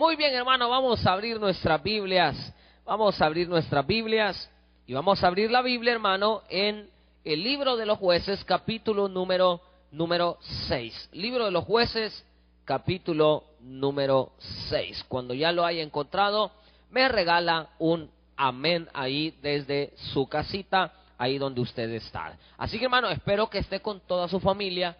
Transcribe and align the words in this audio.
Muy 0.00 0.16
bien, 0.16 0.34
hermano, 0.34 0.70
vamos 0.70 1.06
a 1.06 1.12
abrir 1.12 1.38
nuestras 1.38 1.82
Biblias. 1.82 2.54
Vamos 2.86 3.20
a 3.20 3.26
abrir 3.26 3.46
nuestras 3.46 3.86
Biblias 3.86 4.50
y 4.86 4.94
vamos 4.94 5.22
a 5.22 5.26
abrir 5.26 5.50
la 5.50 5.60
Biblia, 5.60 5.92
hermano, 5.92 6.40
en 6.48 6.88
el 7.22 7.44
libro 7.44 7.76
de 7.76 7.84
los 7.84 7.98
jueces, 7.98 8.42
capítulo 8.46 9.08
número 9.08 9.60
número 9.92 10.38
6. 10.68 11.10
Libro 11.12 11.44
de 11.44 11.50
los 11.50 11.66
jueces, 11.66 12.24
capítulo 12.64 13.44
número 13.60 14.32
6. 14.70 15.04
Cuando 15.06 15.34
ya 15.34 15.52
lo 15.52 15.66
haya 15.66 15.82
encontrado, 15.82 16.50
me 16.88 17.06
regala 17.06 17.68
un 17.78 18.10
amén 18.38 18.88
ahí 18.94 19.34
desde 19.42 19.92
su 20.14 20.26
casita, 20.26 20.94
ahí 21.18 21.36
donde 21.36 21.60
usted 21.60 21.90
está. 21.90 22.38
Así 22.56 22.78
que 22.78 22.86
hermano, 22.86 23.10
espero 23.10 23.50
que 23.50 23.58
esté 23.58 23.80
con 23.80 24.00
toda 24.00 24.28
su 24.28 24.40
familia 24.40 24.96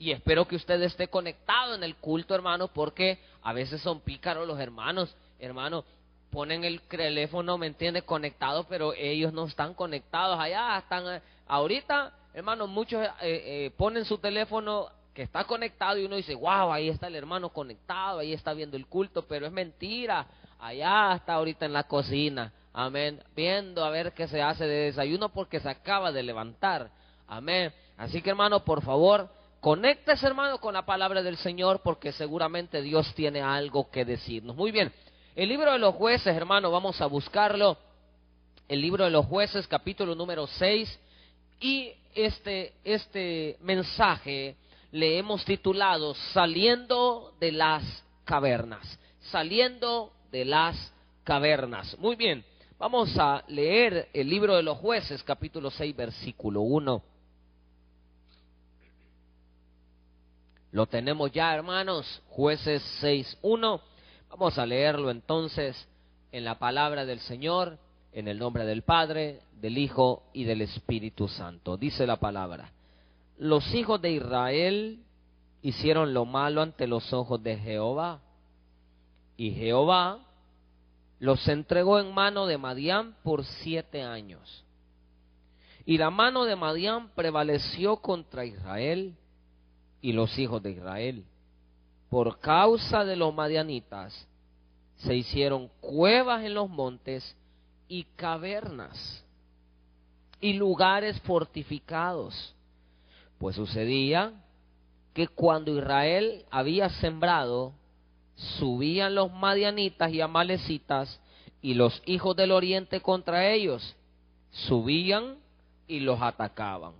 y 0.00 0.12
espero 0.12 0.48
que 0.48 0.56
usted 0.56 0.80
esté 0.80 1.08
conectado 1.08 1.74
en 1.74 1.84
el 1.84 1.94
culto, 1.96 2.34
hermano, 2.34 2.68
porque 2.68 3.18
a 3.42 3.52
veces 3.52 3.82
son 3.82 4.00
pícaros 4.00 4.48
los 4.48 4.58
hermanos, 4.58 5.14
hermano, 5.38 5.84
ponen 6.30 6.64
el 6.64 6.80
teléfono, 6.80 7.58
¿me 7.58 7.66
entiende? 7.66 8.00
Conectado, 8.00 8.64
pero 8.64 8.94
ellos 8.94 9.34
no 9.34 9.44
están 9.44 9.74
conectados 9.74 10.40
allá, 10.40 10.78
están 10.78 11.06
eh, 11.06 11.20
ahorita, 11.46 12.14
hermano, 12.32 12.66
muchos 12.66 13.04
eh, 13.04 13.10
eh, 13.20 13.72
ponen 13.76 14.06
su 14.06 14.16
teléfono 14.16 14.88
que 15.12 15.20
está 15.20 15.44
conectado 15.44 15.98
y 15.98 16.06
uno 16.06 16.16
dice, 16.16 16.34
wow, 16.34 16.72
ahí 16.72 16.88
está 16.88 17.08
el 17.08 17.16
hermano 17.16 17.50
conectado, 17.50 18.20
ahí 18.20 18.32
está 18.32 18.54
viendo 18.54 18.78
el 18.78 18.86
culto, 18.86 19.26
pero 19.28 19.44
es 19.44 19.52
mentira, 19.52 20.26
allá 20.58 21.12
está 21.14 21.34
ahorita 21.34 21.66
en 21.66 21.74
la 21.74 21.82
cocina, 21.82 22.54
amén, 22.72 23.22
viendo 23.36 23.84
a 23.84 23.90
ver 23.90 24.14
qué 24.14 24.26
se 24.28 24.40
hace 24.40 24.64
de 24.64 24.86
desayuno 24.86 25.28
porque 25.28 25.60
se 25.60 25.68
acaba 25.68 26.10
de 26.10 26.22
levantar, 26.22 26.90
amén. 27.28 27.70
Así 27.98 28.22
que 28.22 28.30
hermano, 28.30 28.64
por 28.64 28.82
favor, 28.82 29.28
Conéctese, 29.60 30.26
hermano, 30.26 30.58
con 30.58 30.72
la 30.72 30.86
palabra 30.86 31.22
del 31.22 31.36
Señor, 31.36 31.82
porque 31.82 32.12
seguramente 32.12 32.80
Dios 32.80 33.12
tiene 33.14 33.42
algo 33.42 33.90
que 33.90 34.06
decirnos. 34.06 34.56
Muy 34.56 34.70
bien, 34.70 34.90
el 35.36 35.50
libro 35.50 35.72
de 35.72 35.78
los 35.78 35.94
jueces, 35.96 36.34
hermano, 36.34 36.70
vamos 36.70 36.98
a 37.02 37.06
buscarlo. 37.06 37.76
El 38.68 38.80
libro 38.80 39.04
de 39.04 39.10
los 39.10 39.26
jueces, 39.26 39.66
capítulo 39.68 40.14
número 40.14 40.46
6. 40.46 40.98
Y 41.60 41.92
este, 42.14 42.72
este 42.84 43.58
mensaje 43.60 44.56
le 44.92 45.18
hemos 45.18 45.44
titulado 45.44 46.14
Saliendo 46.32 47.34
de 47.38 47.52
las 47.52 47.82
cavernas. 48.24 48.98
Saliendo 49.30 50.10
de 50.32 50.46
las 50.46 50.92
cavernas. 51.22 51.98
Muy 51.98 52.16
bien, 52.16 52.42
vamos 52.78 53.10
a 53.18 53.44
leer 53.48 54.08
el 54.14 54.30
libro 54.30 54.56
de 54.56 54.62
los 54.62 54.78
jueces, 54.78 55.22
capítulo 55.22 55.70
6, 55.70 55.94
versículo 55.94 56.62
1. 56.62 57.02
Lo 60.72 60.86
tenemos 60.86 61.32
ya, 61.32 61.52
hermanos, 61.52 62.22
jueces 62.28 62.82
6.1. 63.02 63.80
Vamos 64.30 64.56
a 64.56 64.66
leerlo 64.66 65.10
entonces 65.10 65.88
en 66.30 66.44
la 66.44 66.60
palabra 66.60 67.04
del 67.04 67.18
Señor, 67.20 67.78
en 68.12 68.28
el 68.28 68.38
nombre 68.38 68.64
del 68.64 68.82
Padre, 68.82 69.40
del 69.60 69.78
Hijo 69.78 70.22
y 70.32 70.44
del 70.44 70.62
Espíritu 70.62 71.26
Santo. 71.26 71.76
Dice 71.76 72.06
la 72.06 72.20
palabra, 72.20 72.70
los 73.36 73.74
hijos 73.74 74.00
de 74.00 74.12
Israel 74.12 75.00
hicieron 75.62 76.14
lo 76.14 76.24
malo 76.24 76.62
ante 76.62 76.86
los 76.86 77.12
ojos 77.12 77.42
de 77.42 77.56
Jehová, 77.56 78.20
y 79.36 79.50
Jehová 79.52 80.20
los 81.18 81.48
entregó 81.48 81.98
en 81.98 82.14
mano 82.14 82.46
de 82.46 82.58
Madián 82.58 83.16
por 83.24 83.44
siete 83.44 84.02
años. 84.02 84.64
Y 85.84 85.98
la 85.98 86.10
mano 86.10 86.44
de 86.44 86.54
Madián 86.54 87.08
prevaleció 87.16 87.96
contra 87.96 88.44
Israel 88.44 89.16
y 90.00 90.12
los 90.12 90.38
hijos 90.38 90.62
de 90.62 90.72
Israel. 90.72 91.24
Por 92.08 92.38
causa 92.40 93.04
de 93.04 93.16
los 93.16 93.34
madianitas 93.34 94.26
se 94.98 95.14
hicieron 95.14 95.70
cuevas 95.80 96.44
en 96.44 96.54
los 96.54 96.68
montes 96.68 97.36
y 97.88 98.04
cavernas 98.16 99.24
y 100.40 100.54
lugares 100.54 101.20
fortificados. 101.20 102.54
Pues 103.38 103.56
sucedía 103.56 104.32
que 105.14 105.28
cuando 105.28 105.76
Israel 105.76 106.44
había 106.50 106.88
sembrado, 106.90 107.72
subían 108.58 109.14
los 109.14 109.32
madianitas 109.32 110.12
y 110.12 110.20
amalecitas 110.20 111.20
y 111.62 111.74
los 111.74 112.02
hijos 112.06 112.36
del 112.36 112.52
oriente 112.52 113.00
contra 113.00 113.50
ellos, 113.50 113.96
subían 114.50 115.36
y 115.86 116.00
los 116.00 116.20
atacaban 116.20 116.99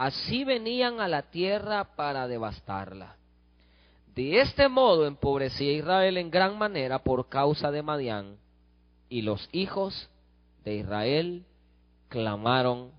Así 0.00 0.44
venían 0.44 0.98
a 0.98 1.08
la 1.08 1.20
tierra 1.20 1.84
para 1.94 2.26
devastarla. 2.26 3.16
De 4.14 4.40
este 4.40 4.66
modo 4.66 5.06
empobrecía 5.06 5.72
Israel 5.74 6.16
en 6.16 6.30
gran 6.30 6.56
manera 6.56 7.00
por 7.00 7.28
causa 7.28 7.70
de 7.70 7.82
Madián, 7.82 8.38
y 9.10 9.20
los 9.20 9.46
hijos 9.52 10.08
de 10.64 10.76
Israel 10.76 11.44
clamaron 12.08 12.92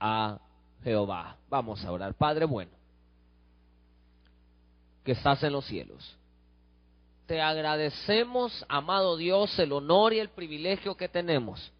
a 0.00 0.40
Jehová. 0.82 1.36
Vamos 1.48 1.84
a 1.84 1.92
orar. 1.92 2.14
Padre 2.14 2.44
bueno, 2.44 2.72
que 5.04 5.12
estás 5.12 5.40
en 5.44 5.52
los 5.52 5.64
cielos. 5.64 6.16
Te 7.28 7.40
agradecemos, 7.40 8.66
amado 8.68 9.16
Dios, 9.16 9.56
el 9.60 9.70
honor 9.70 10.12
y 10.12 10.18
el 10.18 10.30
privilegio 10.30 10.96
que 10.96 11.08
tenemos 11.08 11.70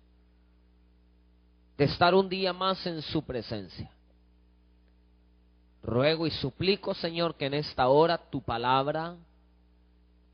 de 1.77 1.87
estar 1.87 2.15
un 2.15 2.29
día 2.29 2.53
más 2.53 2.87
en 2.87 3.03
su 3.03 3.25
presencia. 3.25 3.91
Ruego 5.89 6.27
y 6.27 6.31
suplico, 6.31 6.93
Señor, 6.93 7.35
que 7.37 7.47
en 7.47 7.55
esta 7.55 7.89
hora 7.89 8.19
tu 8.19 8.43
palabra 8.43 9.17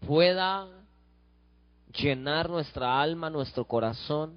pueda 0.04 0.66
llenar 1.96 2.50
nuestra 2.50 3.00
alma, 3.00 3.30
nuestro 3.30 3.64
corazón. 3.64 4.34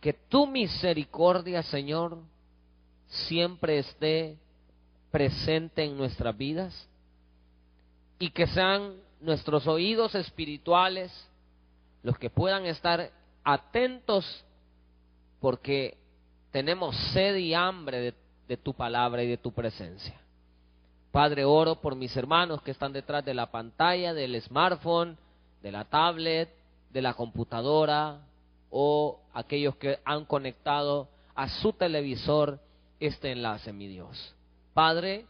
Que 0.00 0.12
tu 0.12 0.46
misericordia, 0.46 1.64
Señor, 1.64 2.18
siempre 3.08 3.80
esté 3.80 4.38
presente 5.10 5.82
en 5.82 5.96
nuestras 5.96 6.38
vidas 6.38 6.88
y 8.20 8.30
que 8.30 8.46
sean 8.46 8.94
nuestros 9.20 9.66
oídos 9.66 10.14
espirituales 10.14 11.10
los 12.04 12.16
que 12.16 12.30
puedan 12.30 12.64
estar 12.66 13.10
atentos 13.42 14.44
porque 15.40 15.98
tenemos 16.52 16.96
sed 17.12 17.34
y 17.34 17.54
hambre 17.54 17.98
de 17.98 18.23
de 18.48 18.56
tu 18.56 18.74
palabra 18.74 19.22
y 19.22 19.28
de 19.28 19.36
tu 19.36 19.52
presencia. 19.52 20.14
Padre, 21.10 21.44
oro 21.44 21.76
por 21.76 21.94
mis 21.94 22.16
hermanos 22.16 22.60
que 22.62 22.72
están 22.72 22.92
detrás 22.92 23.24
de 23.24 23.34
la 23.34 23.50
pantalla, 23.50 24.12
del 24.14 24.40
smartphone, 24.42 25.16
de 25.62 25.70
la 25.72 25.84
tablet, 25.84 26.48
de 26.90 27.02
la 27.02 27.14
computadora 27.14 28.20
o 28.70 29.20
aquellos 29.32 29.76
que 29.76 29.98
han 30.04 30.24
conectado 30.24 31.08
a 31.34 31.48
su 31.48 31.72
televisor 31.72 32.58
este 32.98 33.32
enlace, 33.32 33.72
mi 33.72 33.86
Dios. 33.86 34.34
Padre, 34.72 35.26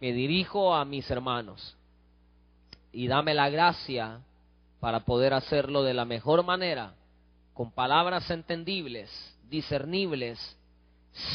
me 0.00 0.12
dirijo 0.12 0.74
a 0.74 0.84
mis 0.84 1.10
hermanos 1.10 1.76
y 2.92 3.08
dame 3.08 3.34
la 3.34 3.50
gracia 3.50 4.20
para 4.80 5.00
poder 5.00 5.32
hacerlo 5.34 5.82
de 5.82 5.94
la 5.94 6.04
mejor 6.04 6.44
manera, 6.44 6.94
con 7.54 7.70
palabras 7.70 8.30
entendibles, 8.30 9.10
discernibles, 9.48 10.56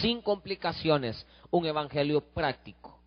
sin 0.02 0.22
complicaciones, 0.22 1.26
un 1.52 1.66
evangelio 1.66 2.22
práctico. 2.22 3.00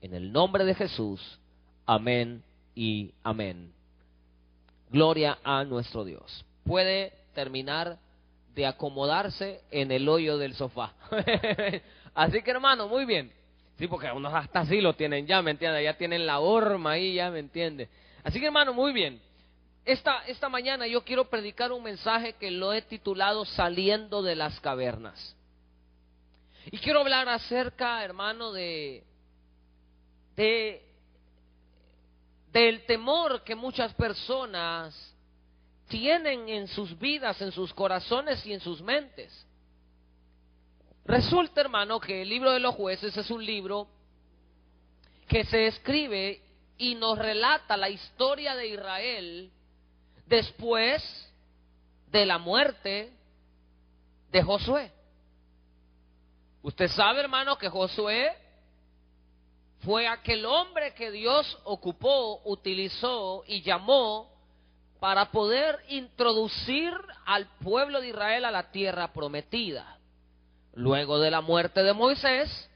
En 0.00 0.14
el 0.14 0.32
nombre 0.32 0.64
de 0.64 0.74
Jesús, 0.74 1.38
amén 1.86 2.42
y 2.74 3.12
amén. 3.22 3.72
Gloria 4.90 5.38
a 5.42 5.64
nuestro 5.64 6.04
Dios. 6.04 6.44
Puede 6.64 7.12
terminar 7.34 7.98
de 8.54 8.66
acomodarse 8.66 9.62
en 9.70 9.90
el 9.90 10.08
hoyo 10.08 10.38
del 10.38 10.54
sofá. 10.54 10.94
así 12.14 12.42
que 12.42 12.50
hermano, 12.50 12.88
muy 12.88 13.04
bien. 13.04 13.32
Sí, 13.78 13.86
porque 13.86 14.10
unos 14.10 14.34
hasta 14.34 14.60
así 14.60 14.80
lo 14.80 14.94
tienen 14.94 15.26
ya, 15.26 15.40
¿me 15.40 15.52
entiende? 15.52 15.84
Ya 15.84 15.96
tienen 15.96 16.26
la 16.26 16.40
horma 16.40 16.92
ahí, 16.92 17.14
ya, 17.14 17.30
¿me 17.30 17.38
entiende? 17.38 17.88
Así 18.24 18.40
que 18.40 18.46
hermano, 18.46 18.74
muy 18.74 18.92
bien. 18.92 19.20
Esta, 19.84 20.22
esta 20.26 20.48
mañana 20.48 20.86
yo 20.86 21.04
quiero 21.04 21.30
predicar 21.30 21.72
un 21.72 21.82
mensaje 21.82 22.34
que 22.34 22.50
lo 22.50 22.72
he 22.72 22.82
titulado 22.82 23.44
Saliendo 23.44 24.22
de 24.22 24.34
las 24.34 24.58
cavernas. 24.60 25.36
Y 26.70 26.78
quiero 26.78 27.00
hablar 27.00 27.28
acerca, 27.28 28.04
hermano, 28.04 28.52
de, 28.52 29.02
de 30.36 30.84
del 32.52 32.84
temor 32.86 33.42
que 33.42 33.54
muchas 33.54 33.94
personas 33.94 35.14
tienen 35.88 36.48
en 36.48 36.68
sus 36.68 36.98
vidas, 36.98 37.40
en 37.40 37.52
sus 37.52 37.72
corazones 37.72 38.44
y 38.44 38.52
en 38.52 38.60
sus 38.60 38.82
mentes. 38.82 39.46
Resulta, 41.04 41.62
hermano, 41.62 42.00
que 42.00 42.22
el 42.22 42.28
libro 42.28 42.52
de 42.52 42.60
los 42.60 42.74
jueces 42.74 43.16
es 43.16 43.30
un 43.30 43.44
libro 43.44 43.88
que 45.26 45.44
se 45.44 45.68
escribe 45.68 46.42
y 46.76 46.94
nos 46.94 47.18
relata 47.18 47.76
la 47.76 47.88
historia 47.88 48.54
de 48.54 48.68
Israel 48.68 49.50
después 50.26 51.02
de 52.10 52.26
la 52.26 52.38
muerte 52.38 53.12
de 54.30 54.42
Josué. 54.42 54.97
Usted 56.62 56.88
sabe, 56.88 57.20
hermano, 57.20 57.56
que 57.56 57.68
Josué 57.68 58.32
fue 59.80 60.08
aquel 60.08 60.44
hombre 60.44 60.92
que 60.94 61.10
Dios 61.10 61.58
ocupó, 61.64 62.40
utilizó 62.44 63.44
y 63.46 63.62
llamó 63.62 64.30
para 64.98 65.30
poder 65.30 65.78
introducir 65.88 66.92
al 67.24 67.46
pueblo 67.58 68.00
de 68.00 68.08
Israel 68.08 68.44
a 68.44 68.50
la 68.50 68.70
tierra 68.70 69.12
prometida. 69.12 69.98
Luego 70.74 71.18
de 71.20 71.30
la 71.30 71.40
muerte 71.40 71.82
de 71.82 71.92
Moisés, 71.92 72.68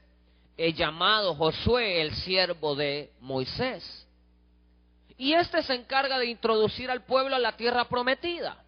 he 0.57 0.73
llamado 0.73 1.35
Josué 1.35 2.01
el 2.01 2.15
siervo 2.15 2.75
de 2.75 3.11
Moisés. 3.19 4.07
Y 5.17 5.33
este 5.33 5.61
se 5.63 5.75
encarga 5.75 6.17
de 6.19 6.27
introducir 6.27 6.89
al 6.89 7.03
pueblo 7.03 7.35
a 7.35 7.39
la 7.39 7.55
tierra 7.57 7.85
prometida. 7.85 8.62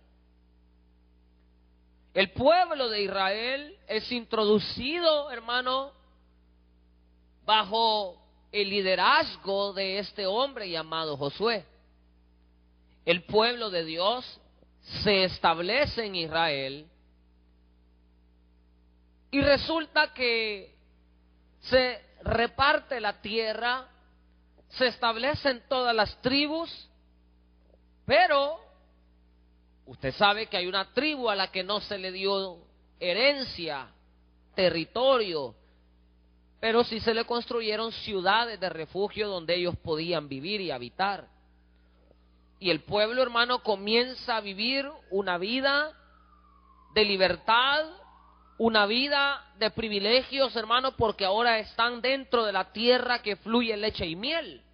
El 2.15 2.31
pueblo 2.31 2.87
de 2.87 3.01
Israel 3.01 3.77
es 3.89 4.09
introducido, 4.09 5.29
hermano, 5.31 5.91
bajo 7.43 8.17
el 8.53 8.69
liderazgo 8.69 9.73
de 9.73 9.99
este 9.99 10.25
hombre 10.25 10.69
llamado 10.69 11.17
Josué. 11.17 11.65
El 13.05 13.25
pueblo 13.25 13.69
de 13.69 13.83
Dios 13.83 14.39
se 15.03 15.25
establece 15.25 16.05
en 16.05 16.15
Israel 16.15 16.87
y 19.29 19.41
resulta 19.41 20.13
que 20.13 20.73
se 21.63 22.01
reparte 22.21 23.01
la 23.01 23.19
tierra, 23.19 23.89
se 24.69 24.87
establecen 24.87 25.63
todas 25.67 25.93
las 25.93 26.21
tribus, 26.21 26.89
pero 28.05 28.64
usted 29.85 30.13
sabe 30.13 30.47
que 30.47 30.57
hay 30.57 30.67
una 30.67 30.93
tribu 30.93 31.29
a 31.29 31.35
la 31.35 31.51
que 31.51 31.63
no 31.63 31.79
se 31.81 31.97
le 31.97 32.11
dio 32.11 32.57
herencia, 32.99 33.87
territorio, 34.55 35.55
pero 36.59 36.83
sí 36.83 36.99
se 36.99 37.13
le 37.13 37.25
construyeron 37.25 37.91
ciudades 37.91 38.59
de 38.59 38.69
refugio 38.69 39.27
donde 39.27 39.55
ellos 39.55 39.75
podían 39.77 40.27
vivir 40.27 40.61
y 40.61 40.71
habitar. 40.71 41.27
Y 42.59 42.69
el 42.69 42.81
pueblo 42.81 43.21
hermano 43.21 43.61
comienza 43.61 44.37
a 44.37 44.41
vivir 44.41 44.89
una 45.11 45.37
vida 45.37 45.91
de 46.95 47.05
libertad, 47.05 47.85
una 48.57 48.85
vida 48.85 49.45
de 49.59 49.69
privilegios, 49.69 50.55
hermano, 50.55 50.95
porque 50.95 51.25
ahora 51.25 51.59
están 51.59 52.01
dentro 52.01 52.45
de 52.45 52.53
la 52.53 52.71
tierra 52.71 53.21
que 53.21 53.35
fluye 53.35 53.75
leche 53.75 54.05
y 54.05 54.15
miel. 54.15 54.64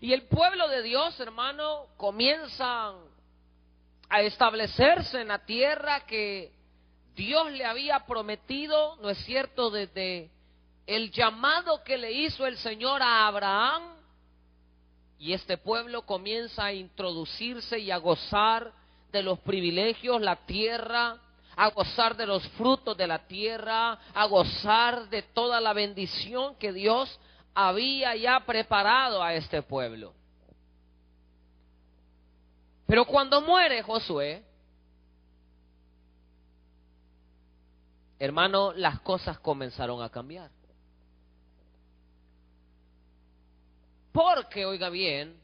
Y 0.00 0.14
el 0.14 0.22
pueblo 0.22 0.66
de 0.68 0.82
Dios, 0.82 1.20
hermano, 1.20 1.88
comienza 1.98 2.94
a 4.08 4.22
establecerse 4.22 5.20
en 5.20 5.28
la 5.28 5.44
tierra 5.44 6.06
que 6.06 6.52
Dios 7.14 7.50
le 7.52 7.66
había 7.66 8.06
prometido, 8.06 8.96
¿no 8.96 9.10
es 9.10 9.18
cierto?, 9.26 9.70
desde 9.70 10.30
el 10.86 11.10
llamado 11.10 11.84
que 11.84 11.98
le 11.98 12.12
hizo 12.12 12.46
el 12.46 12.56
Señor 12.56 13.02
a 13.02 13.26
Abraham. 13.26 13.94
Y 15.18 15.34
este 15.34 15.58
pueblo 15.58 16.06
comienza 16.06 16.64
a 16.64 16.72
introducirse 16.72 17.78
y 17.78 17.90
a 17.90 17.98
gozar 17.98 18.72
de 19.12 19.22
los 19.22 19.38
privilegios, 19.40 20.22
la 20.22 20.46
tierra, 20.46 21.18
a 21.56 21.68
gozar 21.68 22.16
de 22.16 22.26
los 22.26 22.42
frutos 22.50 22.96
de 22.96 23.06
la 23.06 23.26
tierra, 23.26 23.98
a 24.14 24.24
gozar 24.24 25.10
de 25.10 25.20
toda 25.22 25.60
la 25.60 25.74
bendición 25.74 26.56
que 26.56 26.72
Dios 26.72 27.20
había 27.54 28.16
ya 28.16 28.40
preparado 28.40 29.22
a 29.22 29.34
este 29.34 29.62
pueblo. 29.62 30.14
Pero 32.86 33.04
cuando 33.04 33.40
muere 33.40 33.82
Josué, 33.82 34.44
hermano, 38.18 38.72
las 38.72 39.00
cosas 39.00 39.38
comenzaron 39.38 40.02
a 40.02 40.10
cambiar. 40.10 40.50
Porque, 44.12 44.66
oiga 44.66 44.90
bien, 44.90 45.40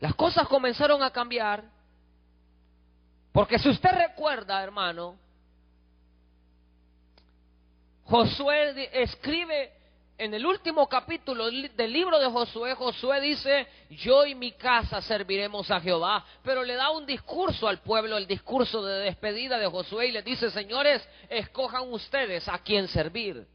las 0.00 0.14
cosas 0.14 0.46
comenzaron 0.48 1.02
a 1.02 1.10
cambiar, 1.10 1.64
porque 3.36 3.58
si 3.58 3.68
usted 3.68 3.90
recuerda, 3.90 4.62
hermano, 4.62 5.14
Josué 8.04 8.88
escribe 8.94 9.74
en 10.16 10.32
el 10.32 10.46
último 10.46 10.88
capítulo 10.88 11.50
del 11.50 11.92
libro 11.92 12.18
de 12.18 12.30
Josué, 12.30 12.72
Josué 12.72 13.20
dice, 13.20 13.66
yo 13.90 14.24
y 14.24 14.34
mi 14.34 14.52
casa 14.52 15.02
serviremos 15.02 15.70
a 15.70 15.82
Jehová, 15.82 16.24
pero 16.42 16.64
le 16.64 16.76
da 16.76 16.88
un 16.88 17.04
discurso 17.04 17.68
al 17.68 17.82
pueblo, 17.82 18.16
el 18.16 18.26
discurso 18.26 18.82
de 18.82 19.00
despedida 19.00 19.58
de 19.58 19.66
Josué 19.66 20.06
y 20.06 20.12
le 20.12 20.22
dice, 20.22 20.50
señores, 20.50 21.06
escojan 21.28 21.92
ustedes 21.92 22.48
a 22.48 22.60
quién 22.60 22.88
servir. 22.88 23.46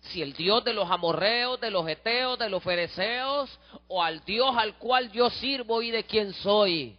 Si 0.00 0.20
el 0.20 0.32
Dios 0.32 0.64
de 0.64 0.72
los 0.72 0.90
amorreos, 0.90 1.60
de 1.60 1.70
los 1.70 1.88
eteos, 1.88 2.40
de 2.40 2.48
los 2.48 2.60
fereceos, 2.60 3.56
o 3.86 4.02
al 4.02 4.24
Dios 4.24 4.52
al 4.58 4.78
cual 4.78 5.12
yo 5.12 5.30
sirvo 5.30 5.80
y 5.80 5.92
de 5.92 6.02
quien 6.02 6.32
soy. 6.32 6.98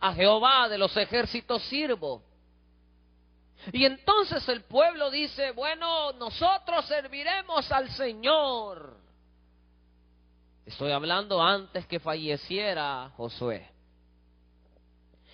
A 0.00 0.14
Jehová 0.14 0.68
de 0.68 0.78
los 0.78 0.96
ejércitos 0.96 1.62
sirvo. 1.64 2.22
Y 3.72 3.84
entonces 3.84 4.48
el 4.48 4.62
pueblo 4.62 5.10
dice, 5.10 5.52
bueno, 5.52 6.12
nosotros 6.12 6.86
serviremos 6.86 7.70
al 7.70 7.90
Señor. 7.90 8.96
Estoy 10.64 10.92
hablando 10.92 11.42
antes 11.42 11.86
que 11.86 12.00
falleciera 12.00 13.10
Josué. 13.16 13.68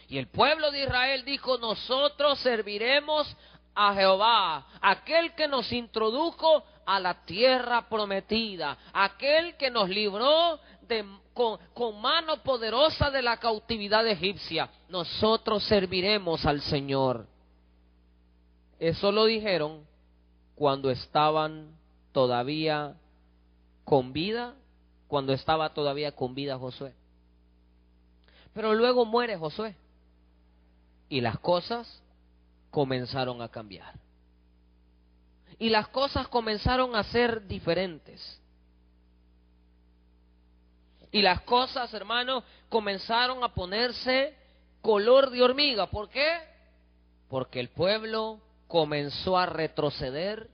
Y 0.08 0.18
el 0.18 0.28
pueblo 0.28 0.70
de 0.70 0.84
Israel 0.84 1.24
dijo, 1.24 1.58
nosotros 1.58 2.38
serviremos 2.40 3.36
a 3.74 3.94
Jehová, 3.94 4.66
aquel 4.80 5.34
que 5.34 5.46
nos 5.46 5.70
introdujo 5.70 6.64
a 6.86 6.98
la 6.98 7.24
tierra 7.24 7.88
prometida, 7.88 8.78
aquel 8.92 9.56
que 9.56 9.70
nos 9.70 9.88
libró 9.88 10.58
de, 10.82 11.04
con, 11.36 12.00
mano 12.00 12.42
poderosa 12.42 13.10
de 13.10 13.20
la 13.20 13.36
cautividad 13.36 14.06
egipcia. 14.06 14.70
Nosotros 14.88 15.62
serviremos 15.64 16.46
al 16.46 16.62
Señor. 16.62 17.26
Eso 18.78 19.12
lo 19.12 19.26
dijeron 19.26 19.86
cuando 20.54 20.90
estaban 20.90 21.76
todavía 22.12 22.94
con 23.84 24.14
vida, 24.14 24.54
cuando 25.06 25.34
estaba 25.34 25.74
todavía 25.74 26.12
con 26.12 26.34
vida 26.34 26.58
Josué. 26.58 26.94
Pero 28.54 28.74
luego 28.74 29.04
muere 29.04 29.36
Josué 29.36 29.76
y 31.10 31.20
las 31.20 31.38
cosas 31.38 32.02
comenzaron 32.70 33.42
a 33.42 33.50
cambiar. 33.50 33.94
Y 35.58 35.68
las 35.68 35.88
cosas 35.88 36.28
comenzaron 36.28 36.96
a 36.96 37.04
ser 37.04 37.46
diferentes. 37.46 38.40
Y 41.12 41.22
las 41.22 41.42
cosas, 41.42 41.92
hermanos, 41.94 42.44
comenzaron 42.68 43.42
a 43.44 43.54
ponerse 43.54 44.34
color 44.82 45.30
de 45.30 45.42
hormiga. 45.42 45.86
¿Por 45.86 46.08
qué? 46.08 46.38
Porque 47.28 47.60
el 47.60 47.68
pueblo 47.68 48.40
comenzó 48.68 49.38
a 49.38 49.46
retroceder 49.46 50.48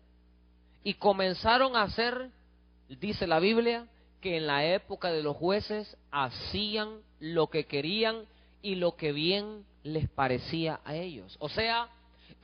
y 0.85 0.95
comenzaron 0.95 1.77
a 1.77 1.83
hacer, 1.83 2.31
dice 2.89 3.27
la 3.27 3.39
Biblia, 3.39 3.87
que 4.21 4.37
en 4.37 4.47
la 4.47 4.65
época 4.65 5.11
de 5.11 5.23
los 5.23 5.37
jueces 5.37 5.97
hacían 6.11 7.01
lo 7.19 7.49
que 7.49 7.67
querían 7.67 8.25
y 8.63 8.77
lo 8.77 8.97
que 8.97 9.13
bien 9.13 9.65
les 9.83 10.09
parecía 10.09 10.81
a 10.85 10.95
ellos. 10.95 11.37
O 11.41 11.49
sea, 11.49 11.89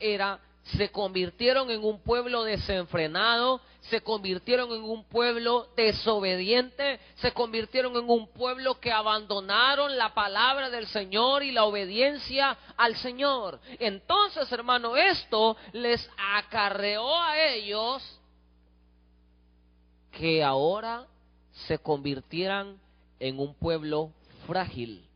era 0.00 0.41
se 0.77 0.91
convirtieron 0.91 1.71
en 1.71 1.83
un 1.83 2.03
pueblo 2.03 2.45
desenfrenado, 2.45 3.61
se 3.83 4.03
convirtieron 4.03 4.71
en 4.73 4.83
un 4.83 5.05
pueblo 5.05 5.69
desobediente, 5.77 7.00
se 7.17 7.33
convirtieron 7.33 7.97
en 7.97 8.09
un 8.09 8.29
pueblo 8.29 8.79
que 8.79 8.93
abandonaron 8.93 9.97
la 9.97 10.12
palabra 10.12 10.69
del 10.69 10.87
Señor 10.88 11.43
y 11.43 11.53
la 11.53 11.65
obediencia 11.65 12.59
al 12.77 12.97
Señor. 12.97 13.61
Entonces, 13.79 14.50
hermano, 14.53 14.97
esto 14.97 15.57
les 15.73 16.09
acarreó 16.37 17.19
a 17.19 17.41
ellos 17.41 18.21
que 20.12 20.45
ahora 20.45 21.07
se 21.67 21.79
convirtieran 21.79 22.79
en 23.21 23.38
un 23.38 23.55
pueblo 23.55 24.12
frágil. 24.47 25.08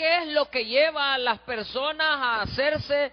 ¿Qué 0.00 0.16
es 0.22 0.28
lo 0.28 0.48
que 0.48 0.64
lleva 0.64 1.12
a 1.12 1.18
las 1.18 1.40
personas 1.40 2.06
a 2.08 2.40
hacerse 2.40 3.12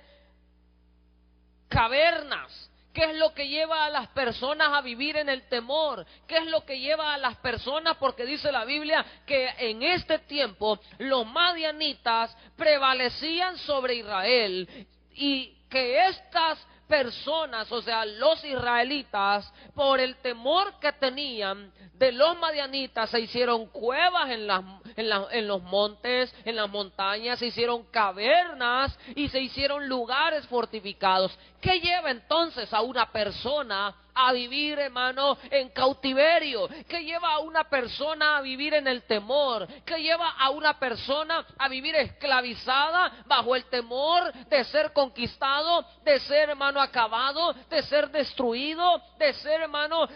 cavernas? 1.68 2.72
¿Qué 2.94 3.04
es 3.04 3.16
lo 3.18 3.34
que 3.34 3.46
lleva 3.46 3.84
a 3.84 3.90
las 3.90 4.08
personas 4.12 4.70
a 4.72 4.80
vivir 4.80 5.18
en 5.18 5.28
el 5.28 5.50
temor? 5.50 6.06
¿Qué 6.26 6.38
es 6.38 6.46
lo 6.46 6.64
que 6.66 6.80
lleva 6.80 7.14
a 7.14 7.18
las 7.18 7.36
personas? 7.40 7.98
Porque 7.98 8.26
dice 8.26 8.54
la 8.54 8.64
Biblia 8.64 9.06
que 9.26 9.50
en 9.58 9.84
este 9.84 10.20
tiempo 10.20 10.80
los 11.00 11.28
madianitas 11.28 12.34
prevalecían 12.56 13.58
sobre 13.58 13.96
Israel 13.96 14.88
y 15.14 15.58
que 15.70 16.08
estas 16.08 16.66
personas, 16.88 17.72
o 17.72 17.82
sea, 17.82 18.06
los 18.06 18.44
israelitas, 18.44 19.52
por 19.76 20.00
el 20.00 20.16
temor 20.18 20.80
que 20.80 20.92
tenían 20.94 21.72
de 21.94 22.12
los 22.12 22.38
madianitas, 22.38 23.10
se 23.10 23.20
hicieron 23.20 23.68
cuevas 23.68 24.30
en, 24.30 24.48
las, 24.48 24.64
en, 24.96 25.10
en, 25.32 25.48
los 25.48 25.62
montes, 25.64 26.34
en 26.46 26.56
las 26.56 26.70
montañas, 26.70 27.40
se 27.40 27.48
hicieron 27.48 27.84
cavernas 27.92 28.98
y 29.16 29.30
se 29.30 29.40
hicieron 29.42 29.88
lugares 29.88 30.46
fortificados. 30.48 31.38
¿Qué 31.62 31.80
lleva 31.80 32.12
entonces 32.12 32.72
a 32.72 32.82
una 32.82 33.12
persona 33.12 33.96
a 34.14 34.32
vivir, 34.32 34.80
hermano, 34.80 35.38
en 35.52 35.70
cautiverio, 35.70 36.68
que 36.88 37.04
lleva 37.04 37.34
a 37.34 37.40
una 37.40 37.64
persona 37.66 38.38
a 38.38 38.42
vivir 38.42 38.74
en 38.74 38.88
el 38.88 39.04
temor, 39.04 39.68
que 39.84 40.02
lleva 40.02 40.32
a 40.32 40.50
una 40.50 40.80
persona 40.80 41.46
a 41.58 41.68
vivir 41.68 41.96
esclavizada 41.96 43.24
bajo 43.28 43.56
el 43.56 43.66
temor 43.66 44.34
de 44.34 44.64
ser 44.66 44.92
conquistado, 44.92 45.86
de 46.04 46.20
ser, 46.22 46.50
hermano, 46.50 46.82
acabado, 46.82 47.54
de 47.70 47.84
ser 47.84 48.10
destruido, 48.10 49.02
de 49.20 49.34
ser, 49.36 49.62
hermano, 49.62 50.08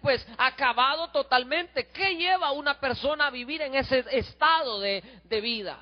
pues 0.00 0.26
acabado 0.38 1.08
totalmente. 1.08 1.88
¿Qué 1.88 2.16
lleva 2.16 2.48
a 2.48 2.52
una 2.52 2.80
persona 2.80 3.26
a 3.26 3.30
vivir 3.30 3.60
en 3.60 3.74
ese 3.74 4.04
estado 4.10 4.80
de, 4.80 5.02
de 5.24 5.40
vida? 5.42 5.78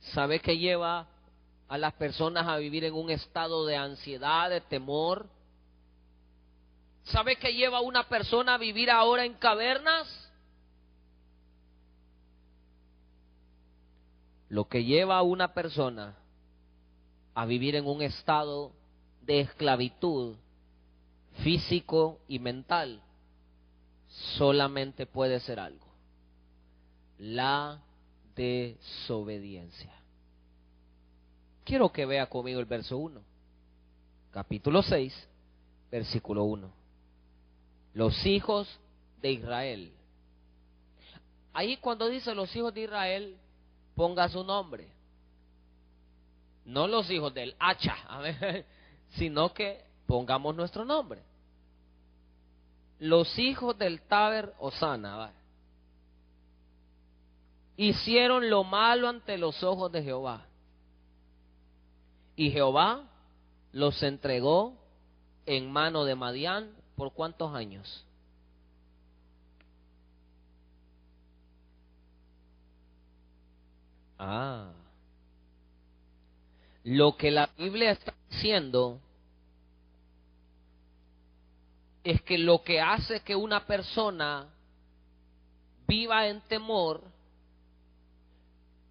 ¿Sabe 0.00 0.40
qué 0.40 0.56
lleva 0.56 1.11
a 1.72 1.78
las 1.78 1.94
personas 1.94 2.46
a 2.46 2.58
vivir 2.58 2.84
en 2.84 2.92
un 2.92 3.08
estado 3.08 3.64
de 3.64 3.76
ansiedad, 3.76 4.50
de 4.50 4.60
temor. 4.60 5.26
¿Sabe 7.04 7.36
qué 7.36 7.54
lleva 7.54 7.78
a 7.78 7.80
una 7.80 8.10
persona 8.10 8.56
a 8.56 8.58
vivir 8.58 8.90
ahora 8.90 9.24
en 9.24 9.32
cavernas? 9.32 10.06
Lo 14.50 14.68
que 14.68 14.84
lleva 14.84 15.16
a 15.16 15.22
una 15.22 15.54
persona 15.54 16.14
a 17.34 17.46
vivir 17.46 17.74
en 17.74 17.86
un 17.86 18.02
estado 18.02 18.72
de 19.22 19.40
esclavitud 19.40 20.36
físico 21.42 22.18
y 22.28 22.38
mental 22.38 23.00
solamente 24.36 25.06
puede 25.06 25.40
ser 25.40 25.58
algo, 25.58 25.86
la 27.16 27.80
desobediencia. 28.36 30.01
Quiero 31.64 31.92
que 31.92 32.06
vea 32.06 32.26
conmigo 32.26 32.58
el 32.58 32.66
verso 32.66 32.96
1, 32.98 33.20
capítulo 34.32 34.82
6, 34.82 35.28
versículo 35.90 36.44
1. 36.44 36.72
Los 37.94 38.26
hijos 38.26 38.68
de 39.20 39.32
Israel. 39.32 39.92
Ahí 41.52 41.76
cuando 41.76 42.08
dice 42.08 42.34
los 42.34 42.54
hijos 42.56 42.74
de 42.74 42.82
Israel, 42.82 43.36
ponga 43.94 44.28
su 44.28 44.42
nombre. 44.42 44.88
No 46.64 46.88
los 46.88 47.08
hijos 47.10 47.32
del 47.32 47.54
hacha, 47.60 47.96
sino 49.10 49.54
que 49.54 49.84
pongamos 50.06 50.56
nuestro 50.56 50.84
nombre. 50.84 51.22
Los 52.98 53.38
hijos 53.38 53.78
del 53.78 54.00
Taber 54.02 54.52
Osana 54.58 55.32
hicieron 57.76 58.50
lo 58.50 58.64
malo 58.64 59.08
ante 59.08 59.38
los 59.38 59.62
ojos 59.62 59.90
de 59.92 60.02
Jehová 60.02 60.46
y 62.36 62.50
Jehová 62.50 63.08
los 63.72 64.02
entregó 64.02 64.76
en 65.46 65.70
mano 65.70 66.04
de 66.04 66.14
Madián 66.14 66.70
por 66.96 67.12
cuántos 67.12 67.54
años? 67.54 68.04
Ah. 74.18 74.72
Lo 76.84 77.16
que 77.16 77.30
la 77.30 77.50
Biblia 77.58 77.92
está 77.92 78.14
diciendo 78.30 79.00
es 82.04 82.20
que 82.22 82.38
lo 82.38 82.62
que 82.62 82.80
hace 82.80 83.20
que 83.20 83.36
una 83.36 83.64
persona 83.66 84.48
viva 85.86 86.26
en 86.26 86.40
temor 86.42 87.02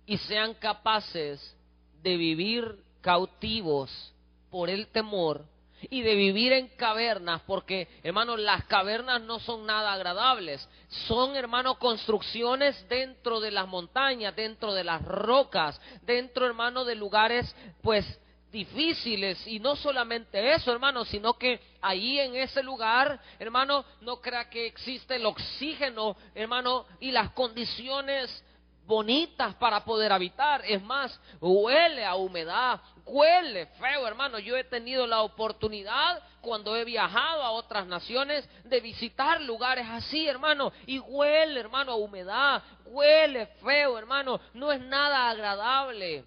y 0.05 0.17
sean 0.17 0.53
capaces 0.53 1.55
de 2.01 2.17
vivir 2.17 2.83
cautivos 3.01 4.13
por 4.49 4.69
el 4.69 4.87
temor 4.87 5.45
y 5.89 6.01
de 6.01 6.15
vivir 6.15 6.53
en 6.53 6.67
cavernas, 6.69 7.41
porque 7.47 7.87
hermanos, 8.03 8.39
las 8.39 8.65
cavernas 8.65 9.21
no 9.21 9.39
son 9.39 9.65
nada 9.65 9.93
agradables, 9.93 10.67
son 11.07 11.35
hermanos 11.35 11.77
construcciones 11.77 12.87
dentro 12.87 13.39
de 13.39 13.51
las 13.51 13.67
montañas, 13.67 14.35
dentro 14.35 14.73
de 14.73 14.83
las 14.83 15.01
rocas, 15.03 15.79
dentro 16.03 16.45
hermanos 16.45 16.85
de 16.85 16.95
lugares 16.95 17.55
pues 17.81 18.05
difíciles. 18.51 19.45
Y 19.47 19.59
no 19.59 19.75
solamente 19.75 20.53
eso, 20.53 20.71
hermano, 20.71 21.05
sino 21.05 21.33
que 21.33 21.59
ahí 21.81 22.19
en 22.19 22.35
ese 22.35 22.61
lugar, 22.61 23.19
hermano, 23.39 23.83
no 24.01 24.21
crea 24.21 24.49
que 24.49 24.67
existe 24.67 25.15
el 25.15 25.25
oxígeno, 25.25 26.15
hermano, 26.35 26.85
y 26.99 27.11
las 27.11 27.31
condiciones 27.31 28.43
bonitas 28.91 29.55
para 29.55 29.85
poder 29.85 30.11
habitar. 30.11 30.63
Es 30.65 30.83
más, 30.83 31.17
huele 31.39 32.03
a 32.03 32.15
humedad, 32.15 32.81
huele 33.05 33.67
feo, 33.79 34.05
hermano. 34.05 34.37
Yo 34.37 34.57
he 34.57 34.65
tenido 34.65 35.07
la 35.07 35.21
oportunidad 35.21 36.21
cuando 36.41 36.75
he 36.75 36.83
viajado 36.83 37.41
a 37.41 37.51
otras 37.51 37.87
naciones 37.87 38.47
de 38.65 38.81
visitar 38.81 39.39
lugares 39.41 39.87
así, 39.89 40.27
hermano, 40.27 40.73
y 40.85 40.99
huele, 40.99 41.61
hermano, 41.61 41.93
a 41.93 41.95
humedad, 41.95 42.61
huele 42.85 43.45
feo, 43.63 43.97
hermano. 43.97 44.41
No 44.53 44.73
es 44.73 44.81
nada 44.81 45.29
agradable. 45.29 46.25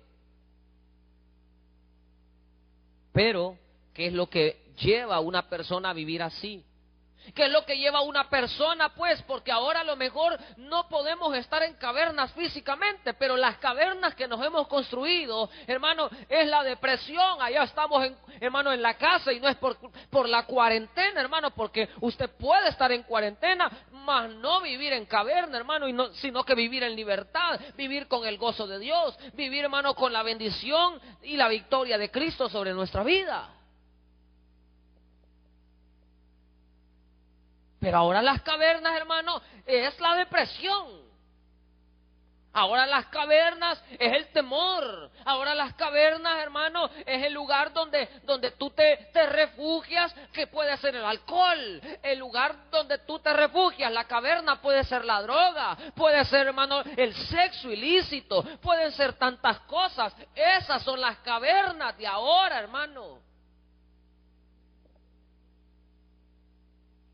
Pero, 3.13 3.59
¿qué 3.93 4.07
es 4.07 4.13
lo 4.15 4.27
que 4.27 4.73
lleva 4.79 5.17
a 5.17 5.21
una 5.21 5.51
persona 5.51 5.91
a 5.91 5.93
vivir 5.93 6.23
así? 6.23 6.65
¿Qué 7.33 7.47
es 7.47 7.51
lo 7.51 7.65
que 7.65 7.79
lleva 7.79 8.01
a 8.01 8.03
una 8.03 8.29
persona, 8.29 8.91
pues? 8.91 9.23
Porque 9.23 9.51
ahora 9.51 9.81
a 9.81 9.85
lo 9.85 9.97
mejor 9.97 10.39
no 10.57 10.89
podemos 10.89 11.35
estar 11.37 11.63
en 11.63 11.75
cavernas 11.75 12.33
físicamente, 12.33 13.15
pero 13.15 13.37
las 13.37 13.57
cavernas 13.59 14.15
que 14.15 14.29
nos 14.29 14.45
hemos 14.45 14.69
construido, 14.69 15.49
hermano, 15.67 16.11
es 16.29 16.47
la 16.49 16.63
depresión. 16.63 17.41
Allá 17.41 17.63
estamos, 17.63 18.05
en, 18.05 18.17
hermano, 18.41 18.73
en 18.73 18.83
la 18.83 18.95
casa 18.95 19.33
y 19.33 19.41
no 19.41 19.49
es 19.49 19.57
por, 19.57 20.29
la 20.29 20.45
cuarentena, 20.45 21.21
hermano, 21.21 21.51
porque 21.53 21.89
usted 22.01 22.31
puede 22.39 22.69
estar 22.69 22.93
en 22.93 23.03
cuarentena, 23.03 23.71
mas 23.91 24.31
no 24.31 24.61
vivir 24.61 24.93
en 24.93 25.07
caverna, 25.07 25.57
hermano, 25.57 25.87
sino 26.15 26.45
que 26.45 26.55
vivir 26.55 26.83
en 26.83 26.95
libertad, 26.95 27.61
vivir 27.77 28.07
con 28.07 28.27
el 28.27 28.39
gozo 28.39 28.67
de 28.67 28.79
Dios, 28.79 29.17
vivir, 29.35 29.65
hermano, 29.65 29.95
con 29.95 30.13
la 30.13 30.23
bendición 30.23 31.01
y 31.23 31.37
la 31.37 31.49
victoria 31.49 31.99
de 31.99 32.11
Cristo 32.11 32.49
sobre 32.49 32.73
nuestra 32.73 33.03
vida. 33.03 33.64
Pero 37.85 37.99
ahora 37.99 38.23
las 38.23 38.41
cavernas, 38.41 38.97
hermano, 38.97 39.43
es 39.67 40.01
la 40.01 40.15
depresión. 40.15 41.05
Ahora 42.55 42.87
las 42.87 43.05
cavernas 43.09 43.85
es 43.99 44.11
el 44.11 44.29
temor. 44.29 45.11
Ahora 45.27 45.55
las 45.55 45.75
cavernas, 45.75 46.39
hermano, 46.39 46.89
es 47.05 47.23
el 47.23 47.35
lugar 47.35 47.75
donde, 47.75 48.09
donde 48.23 48.53
tú 48.53 48.71
te, 48.71 49.11
te, 49.13 49.27
refugias, 49.27 50.15
que 50.33 50.47
puede 50.47 50.75
ser 50.79 50.97
el 50.97 51.05
alcohol. 51.05 51.83
El 52.03 52.19
lugar 52.21 52.71
donde 52.71 53.01
tú 53.01 53.19
te 53.19 53.35
refugias, 53.35 53.93
la 53.93 54.05
caverna 54.05 54.63
puede 54.63 54.83
ser 54.85 55.05
la 55.05 55.21
droga, 55.21 55.77
puede 55.95 56.25
ser, 56.25 56.47
hermano, 56.47 56.83
el 56.97 57.15
sexo 57.15 57.71
ilícito, 57.71 58.43
pueden 58.63 58.93
ser 58.93 59.13
tantas 59.19 59.61
cosas. 59.61 60.17
Esas 60.35 60.83
son 60.85 60.99
las 60.99 61.19
cavernas 61.19 61.99
de 61.99 62.07
ahora, 62.07 62.61
hermano. 62.61 63.34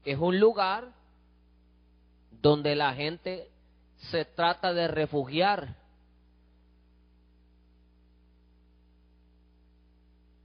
Es 0.04 0.18
un 0.18 0.38
lugar 0.40 0.92
donde 2.40 2.74
la 2.74 2.94
gente 2.94 3.48
se 4.10 4.24
trata 4.24 4.72
de 4.72 4.88
refugiar 4.88 5.76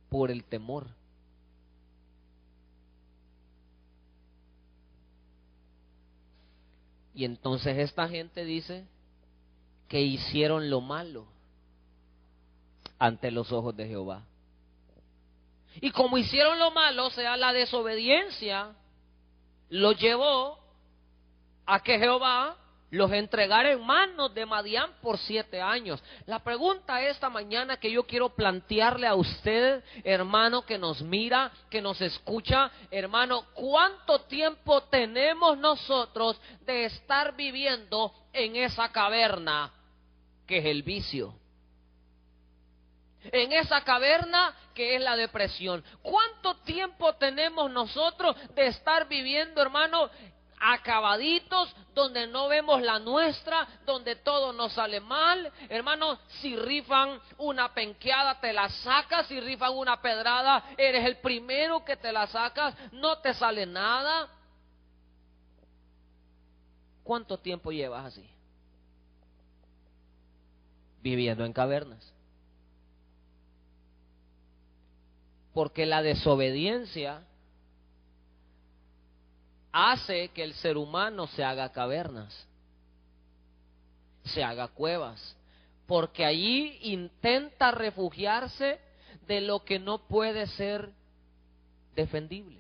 por 0.10 0.32
el 0.32 0.44
temor. 0.44 0.88
Y 7.14 7.24
entonces 7.24 7.78
esta 7.78 8.10
gente 8.10 8.44
dice 8.44 8.86
que 9.88 10.02
hicieron 10.02 10.70
lo 10.70 10.82
malo 10.82 11.26
ante 13.00 13.32
los 13.32 13.52
ojos 13.54 13.76
de 13.76 13.88
Jehová. 13.88 14.24
Y 15.82 15.92
como 15.92 16.18
hicieron 16.18 16.60
lo 16.60 16.72
malo, 16.72 17.10
sea, 17.10 17.38
la 17.38 17.54
desobediencia, 17.54 18.74
lo 19.70 19.92
llevó 19.94 20.60
a 21.66 21.82
que 21.82 21.98
Jehová 21.98 22.58
los 22.92 23.12
entregaré 23.12 23.74
en 23.74 23.86
manos 23.86 24.34
de 24.34 24.46
Madián 24.46 24.92
por 25.02 25.18
siete 25.18 25.62
años. 25.62 26.02
La 26.26 26.40
pregunta 26.40 27.02
esta 27.02 27.30
mañana 27.30 27.78
que 27.78 27.92
yo 27.92 28.06
quiero 28.06 28.30
plantearle 28.30 29.08
a 29.08 29.16
usted, 29.16 29.84
hermano 30.04 30.66
que 30.66 30.78
nos 30.78 31.02
mira, 31.02 31.52
que 31.70 31.82
nos 31.82 32.00
escucha, 32.00 32.72
hermano, 32.92 33.46
¿cuánto 33.54 34.20
tiempo 34.22 34.84
tenemos 34.84 35.58
nosotros 35.58 36.40
de 36.66 36.86
estar 36.86 37.36
viviendo 37.36 38.14
en 38.32 38.56
esa 38.56 38.92
caverna 38.92 39.72
que 40.48 40.60
es 40.60 40.66
el 40.66 40.84
vicio? 40.84 41.34
En 43.32 43.52
esa 43.52 43.82
caverna 43.84 44.54
que 44.74 44.96
es 44.96 45.02
la 45.02 45.16
depresión. 45.16 45.84
¿Cuánto 46.02 46.56
tiempo 46.58 47.14
tenemos 47.14 47.72
nosotros 47.72 48.36
de 48.54 48.68
estar 48.68 49.08
viviendo, 49.08 49.62
hermano, 49.62 50.10
acabaditos, 50.60 51.74
donde 51.94 52.28
no 52.28 52.48
vemos 52.48 52.82
la 52.82 53.00
nuestra, 53.00 53.68
donde 53.86 54.16
todo 54.18 54.54
nos 54.54 54.74
sale 54.74 55.00
mal. 55.00 55.52
Hermano, 55.70 56.20
si 56.42 56.56
rifan 56.56 57.20
una 57.38 57.74
penqueada, 57.74 58.40
te 58.40 58.54
la 58.54 58.70
sacas, 58.70 59.28
si 59.28 59.40
rifan 59.40 59.74
una 59.74 60.02
pedrada, 60.02 60.64
eres 60.78 61.06
el 61.06 61.18
primero 61.18 61.84
que 61.84 61.98
te 61.98 62.12
la 62.12 62.28
sacas, 62.28 62.76
no 62.92 63.20
te 63.20 63.34
sale 63.34 63.66
nada. 63.66 64.30
¿Cuánto 67.04 67.38
tiempo 67.38 67.72
llevas 67.72 68.06
así? 68.06 68.28
Viviendo 71.02 71.46
en 71.46 71.54
cavernas. 71.54 72.15
Porque 75.56 75.86
la 75.86 76.02
desobediencia 76.02 77.24
hace 79.72 80.28
que 80.34 80.44
el 80.44 80.54
ser 80.56 80.76
humano 80.76 81.28
se 81.28 81.46
haga 81.46 81.72
cavernas, 81.72 82.46
se 84.26 84.44
haga 84.44 84.68
cuevas, 84.68 85.38
porque 85.88 86.26
allí 86.26 86.78
intenta 86.82 87.72
refugiarse 87.72 88.82
de 89.28 89.40
lo 89.40 89.64
que 89.64 89.80
no 89.80 90.00
puede 90.10 90.46
ser 90.48 90.92
defendible. 91.96 92.60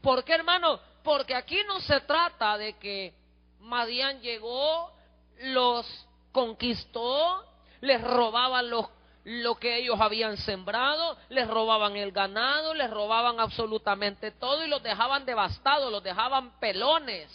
¿Por 0.00 0.22
qué, 0.22 0.34
hermano? 0.34 0.78
Porque 1.02 1.34
aquí 1.34 1.58
no 1.66 1.80
se 1.80 2.00
trata 2.02 2.56
de 2.58 2.74
que 2.74 3.12
Madián 3.58 4.20
llegó, 4.20 4.92
los 5.40 6.06
conquistó, 6.30 7.44
les 7.80 8.00
robaban 8.00 8.70
los 8.70 8.86
lo 9.24 9.56
que 9.56 9.78
ellos 9.78 9.98
habían 10.00 10.36
sembrado, 10.36 11.16
les 11.30 11.48
robaban 11.48 11.96
el 11.96 12.12
ganado, 12.12 12.74
les 12.74 12.90
robaban 12.90 13.40
absolutamente 13.40 14.30
todo 14.32 14.64
y 14.64 14.68
los 14.68 14.82
dejaban 14.82 15.24
devastados, 15.24 15.90
los 15.90 16.02
dejaban 16.02 16.58
pelones, 16.60 17.30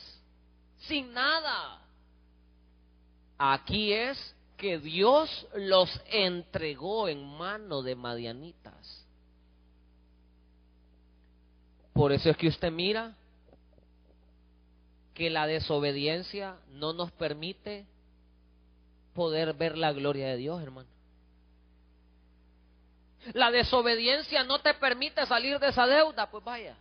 sin 0.78 1.12
nada. 1.14 1.82
Aquí 3.40 3.92
es 3.92 4.36
que 4.56 4.78
Dios 4.78 5.48
los 5.56 5.90
entregó 6.12 7.08
en 7.08 7.26
mano 7.26 7.82
de 7.82 7.96
Madianitas. 7.96 9.08
Por 11.94 12.12
eso 12.12 12.30
es 12.30 12.38
que 12.38 12.50
usted 12.50 12.72
mira 12.72 13.16
que 15.16 15.30
la 15.30 15.48
desobediencia 15.48 16.58
no 16.72 16.94
nos 16.94 17.12
permite 17.12 17.86
poder 19.14 19.54
ver 19.54 19.78
la 19.78 19.92
gloria 19.92 20.28
de 20.28 20.38
Dios, 20.38 20.62
hermano. 20.62 20.99
La 23.34 23.52
desobediencia 23.52 24.44
no 24.44 24.60
te 24.60 24.74
permite 24.76 25.26
salir 25.26 25.60
de 25.60 25.70
esa 25.70 25.86
deuda, 25.86 26.30
pues 26.30 26.44
vaya. 26.44 26.76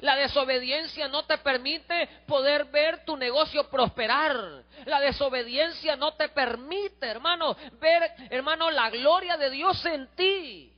La 0.00 0.14
desobediencia 0.14 1.08
no 1.08 1.24
te 1.24 1.38
permite 1.38 2.08
poder 2.26 2.66
ver 2.66 3.04
tu 3.04 3.16
negocio 3.16 3.68
prosperar. 3.68 4.64
La 4.86 5.00
desobediencia 5.00 5.96
no 5.96 6.14
te 6.14 6.28
permite, 6.28 7.06
hermano, 7.06 7.56
ver, 7.80 8.12
hermano, 8.30 8.70
la 8.70 8.88
gloria 8.90 9.36
de 9.36 9.50
Dios 9.50 9.84
en 9.86 10.06
ti. 10.14 10.72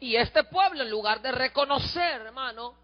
Y 0.00 0.16
este 0.16 0.44
pueblo, 0.44 0.82
en 0.82 0.90
lugar 0.90 1.20
de 1.22 1.32
reconocer, 1.32 2.20
hermano, 2.20 2.74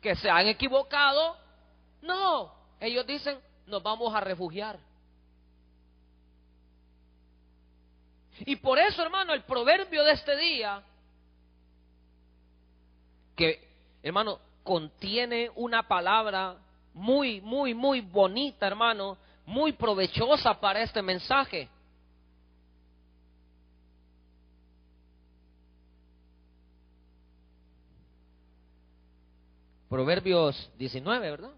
que 0.00 0.16
se 0.16 0.28
han 0.28 0.46
equivocado, 0.46 1.38
no, 2.02 2.52
ellos 2.80 3.06
dicen, 3.06 3.38
nos 3.66 3.82
vamos 3.82 4.14
a 4.14 4.20
refugiar. 4.20 4.78
Y 8.40 8.56
por 8.56 8.78
eso, 8.78 9.02
hermano, 9.02 9.32
el 9.32 9.42
proverbio 9.42 10.02
de 10.04 10.12
este 10.12 10.36
día, 10.36 10.82
que, 13.36 13.68
hermano, 14.02 14.38
contiene 14.62 15.50
una 15.54 15.86
palabra 15.86 16.56
muy, 16.94 17.40
muy, 17.40 17.74
muy 17.74 18.00
bonita, 18.00 18.66
hermano, 18.66 19.16
muy 19.46 19.72
provechosa 19.72 20.58
para 20.60 20.82
este 20.82 21.02
mensaje. 21.02 21.68
Proverbios 29.88 30.70
19, 30.76 31.30
¿verdad? 31.30 31.52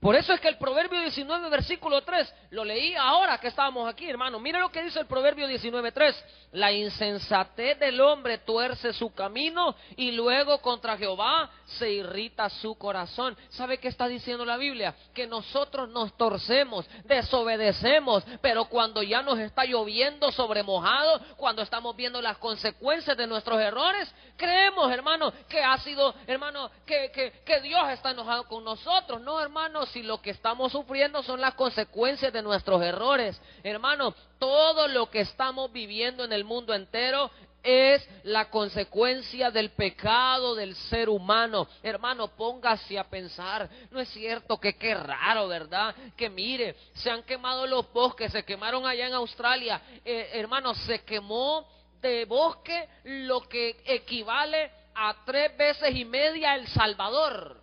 Por 0.00 0.16
eso 0.16 0.32
es 0.32 0.40
que 0.40 0.48
el 0.48 0.56
Proverbio 0.56 0.98
19, 0.98 1.50
versículo 1.50 2.00
3, 2.02 2.34
lo 2.52 2.64
leí 2.64 2.94
ahora 2.94 3.36
que 3.36 3.48
estábamos 3.48 3.86
aquí, 3.86 4.08
hermano. 4.08 4.40
Mira 4.40 4.58
lo 4.58 4.70
que 4.70 4.82
dice 4.82 4.98
el 4.98 5.06
Proverbio 5.06 5.46
19, 5.46 5.92
3. 5.92 6.24
La 6.52 6.72
insensatez 6.72 7.78
del 7.78 8.00
hombre 8.00 8.38
tuerce 8.38 8.94
su 8.94 9.12
camino 9.12 9.76
y 9.96 10.12
luego 10.12 10.58
contra 10.62 10.96
Jehová 10.96 11.50
se 11.66 11.90
irrita 11.90 12.48
su 12.48 12.78
corazón. 12.78 13.36
¿Sabe 13.50 13.76
qué 13.76 13.88
está 13.88 14.08
diciendo 14.08 14.46
la 14.46 14.56
Biblia? 14.56 14.94
Que 15.12 15.26
nosotros 15.26 15.90
nos 15.90 16.16
torcemos, 16.16 16.88
desobedecemos, 17.04 18.24
pero 18.40 18.64
cuando 18.64 19.02
ya 19.02 19.20
nos 19.20 19.38
está 19.38 19.66
lloviendo 19.66 20.32
sobre 20.32 20.62
mojado, 20.62 21.20
cuando 21.36 21.60
estamos 21.60 21.94
viendo 21.94 22.22
las 22.22 22.38
consecuencias 22.38 23.18
de 23.18 23.26
nuestros 23.26 23.60
errores, 23.60 24.10
creemos, 24.38 24.90
hermano, 24.90 25.30
que 25.46 25.62
ha 25.62 25.76
sido, 25.78 26.14
hermano, 26.26 26.70
que, 26.86 27.10
que, 27.12 27.32
que 27.44 27.60
Dios 27.60 27.86
está 27.90 28.12
enojado 28.12 28.44
con 28.44 28.64
nosotros. 28.64 29.20
No, 29.20 29.38
hermanos 29.38 29.89
si 29.92 30.02
lo 30.02 30.20
que 30.20 30.30
estamos 30.30 30.72
sufriendo 30.72 31.22
son 31.22 31.40
las 31.40 31.54
consecuencias 31.54 32.32
de 32.32 32.42
nuestros 32.42 32.82
errores. 32.82 33.40
Hermano, 33.62 34.14
todo 34.38 34.88
lo 34.88 35.10
que 35.10 35.20
estamos 35.20 35.72
viviendo 35.72 36.24
en 36.24 36.32
el 36.32 36.44
mundo 36.44 36.74
entero 36.74 37.30
es 37.62 38.06
la 38.24 38.48
consecuencia 38.50 39.50
del 39.50 39.70
pecado 39.70 40.54
del 40.54 40.74
ser 40.74 41.08
humano. 41.08 41.68
Hermano, 41.82 42.28
póngase 42.28 42.98
a 42.98 43.04
pensar. 43.04 43.68
No 43.90 44.00
es 44.00 44.08
cierto 44.08 44.58
que 44.58 44.76
qué 44.76 44.94
raro, 44.94 45.48
¿verdad? 45.48 45.94
Que 46.16 46.30
mire, 46.30 46.76
se 46.94 47.10
han 47.10 47.22
quemado 47.22 47.66
los 47.66 47.92
bosques, 47.92 48.32
se 48.32 48.44
quemaron 48.44 48.86
allá 48.86 49.06
en 49.06 49.14
Australia. 49.14 49.80
Eh, 50.04 50.30
hermano, 50.34 50.74
se 50.74 51.04
quemó 51.04 51.66
de 52.00 52.24
bosque 52.24 52.88
lo 53.04 53.42
que 53.42 53.82
equivale 53.84 54.70
a 54.94 55.16
tres 55.24 55.56
veces 55.56 55.94
y 55.94 56.04
media 56.04 56.54
El 56.54 56.66
Salvador. 56.68 57.59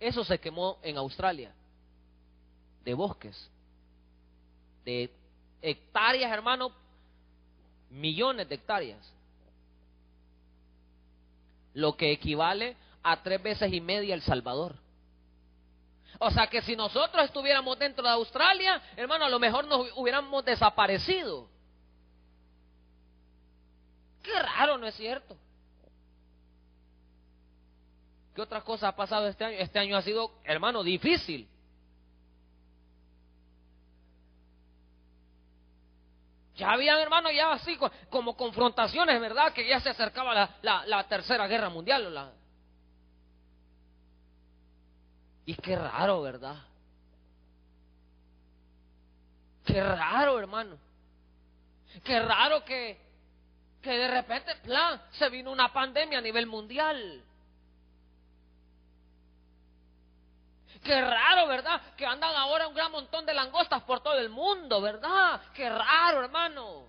Eso 0.00 0.24
se 0.24 0.38
quemó 0.38 0.78
en 0.82 0.96
Australia, 0.96 1.52
de 2.84 2.94
bosques, 2.94 3.50
de 4.84 5.10
hectáreas, 5.60 6.30
hermano, 6.30 6.70
millones 7.90 8.48
de 8.48 8.54
hectáreas, 8.54 9.12
lo 11.74 11.96
que 11.96 12.12
equivale 12.12 12.76
a 13.02 13.22
tres 13.22 13.42
veces 13.42 13.72
y 13.72 13.80
media 13.80 14.14
El 14.14 14.22
Salvador. 14.22 14.76
O 16.20 16.30
sea 16.30 16.48
que 16.48 16.62
si 16.62 16.74
nosotros 16.74 17.24
estuviéramos 17.24 17.78
dentro 17.78 18.04
de 18.04 18.10
Australia, 18.10 18.82
hermano, 18.96 19.24
a 19.24 19.28
lo 19.28 19.38
mejor 19.38 19.66
nos 19.66 19.92
hubiéramos 19.96 20.44
desaparecido. 20.44 21.48
Qué 24.22 24.42
raro, 24.42 24.78
¿no 24.78 24.86
es 24.86 24.94
cierto? 24.96 25.36
¿Qué 28.38 28.42
otras 28.42 28.62
cosas 28.62 28.90
ha 28.90 28.94
pasado 28.94 29.26
este 29.26 29.44
año? 29.44 29.56
Este 29.58 29.80
año 29.80 29.96
ha 29.96 30.02
sido, 30.02 30.30
hermano, 30.44 30.84
difícil. 30.84 31.48
Ya 36.54 36.70
habían, 36.70 37.00
hermano, 37.00 37.32
ya 37.32 37.50
así 37.50 37.76
como 38.08 38.36
confrontaciones, 38.36 39.20
¿verdad? 39.20 39.52
Que 39.52 39.66
ya 39.66 39.80
se 39.80 39.88
acercaba 39.88 40.56
la, 40.62 41.08
tercera 41.08 41.48
guerra 41.48 41.68
mundial. 41.68 42.32
Y 45.44 45.56
qué 45.56 45.74
raro, 45.74 46.22
¿verdad? 46.22 46.58
Qué 49.64 49.82
raro, 49.82 50.38
hermano. 50.38 50.78
Qué 52.04 52.20
raro 52.20 52.64
que, 52.64 53.00
que 53.82 53.90
de 53.90 54.06
repente, 54.06 54.54
plan, 54.62 55.02
se 55.10 55.28
vino 55.28 55.50
una 55.50 55.72
pandemia 55.72 56.18
a 56.18 56.22
nivel 56.22 56.46
mundial. 56.46 57.24
Qué 60.82 61.00
raro, 61.00 61.46
¿verdad? 61.46 61.80
Que 61.96 62.06
andan 62.06 62.34
ahora 62.36 62.68
un 62.68 62.74
gran 62.74 62.92
montón 62.92 63.26
de 63.26 63.34
langostas 63.34 63.82
por 63.82 64.00
todo 64.00 64.18
el 64.18 64.30
mundo, 64.30 64.80
¿verdad? 64.80 65.40
Qué 65.54 65.68
raro, 65.68 66.24
hermano. 66.24 66.88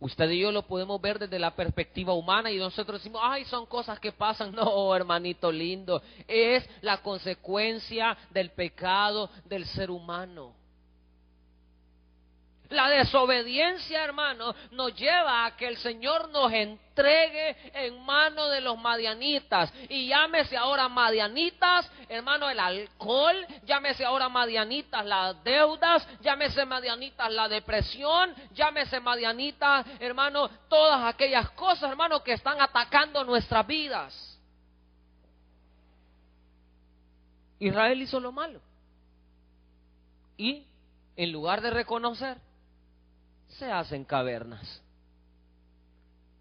Usted 0.00 0.30
y 0.30 0.38
yo 0.38 0.52
lo 0.52 0.62
podemos 0.62 1.00
ver 1.00 1.18
desde 1.18 1.40
la 1.40 1.56
perspectiva 1.56 2.12
humana 2.12 2.52
y 2.52 2.58
nosotros 2.58 3.00
decimos, 3.00 3.20
ay, 3.24 3.44
son 3.46 3.66
cosas 3.66 3.98
que 3.98 4.12
pasan. 4.12 4.54
No, 4.58 4.94
hermanito 4.94 5.52
lindo, 5.52 6.02
es 6.26 6.68
la 6.82 6.98
consecuencia 6.98 8.16
del 8.30 8.50
pecado 8.50 9.30
del 9.44 9.66
ser 9.66 9.90
humano. 9.90 10.57
La 12.70 12.90
desobediencia, 12.90 14.04
hermano, 14.04 14.54
nos 14.72 14.94
lleva 14.94 15.46
a 15.46 15.56
que 15.56 15.68
el 15.68 15.78
Señor 15.78 16.28
nos 16.28 16.52
entregue 16.52 17.56
en 17.72 18.04
manos 18.04 18.50
de 18.50 18.60
los 18.60 18.78
madianitas. 18.78 19.72
Y 19.88 20.08
llámese 20.08 20.54
ahora 20.54 20.86
madianitas, 20.88 21.90
hermano, 22.10 22.50
el 22.50 22.60
alcohol, 22.60 23.46
llámese 23.64 24.04
ahora 24.04 24.28
madianitas 24.28 25.04
las 25.06 25.42
deudas, 25.44 26.06
llámese 26.20 26.66
madianitas 26.66 27.32
la 27.32 27.48
depresión, 27.48 28.34
llámese 28.52 29.00
madianitas, 29.00 29.86
hermano, 29.98 30.48
todas 30.68 31.06
aquellas 31.06 31.48
cosas, 31.50 31.90
hermano, 31.90 32.22
que 32.22 32.32
están 32.32 32.60
atacando 32.60 33.24
nuestras 33.24 33.66
vidas. 33.66 34.38
Israel 37.60 38.02
hizo 38.02 38.20
lo 38.20 38.30
malo. 38.30 38.60
Y 40.36 40.66
en 41.16 41.32
lugar 41.32 41.62
de 41.62 41.70
reconocer, 41.70 42.36
se 43.58 43.70
hacen 43.70 44.04
cavernas. 44.04 44.82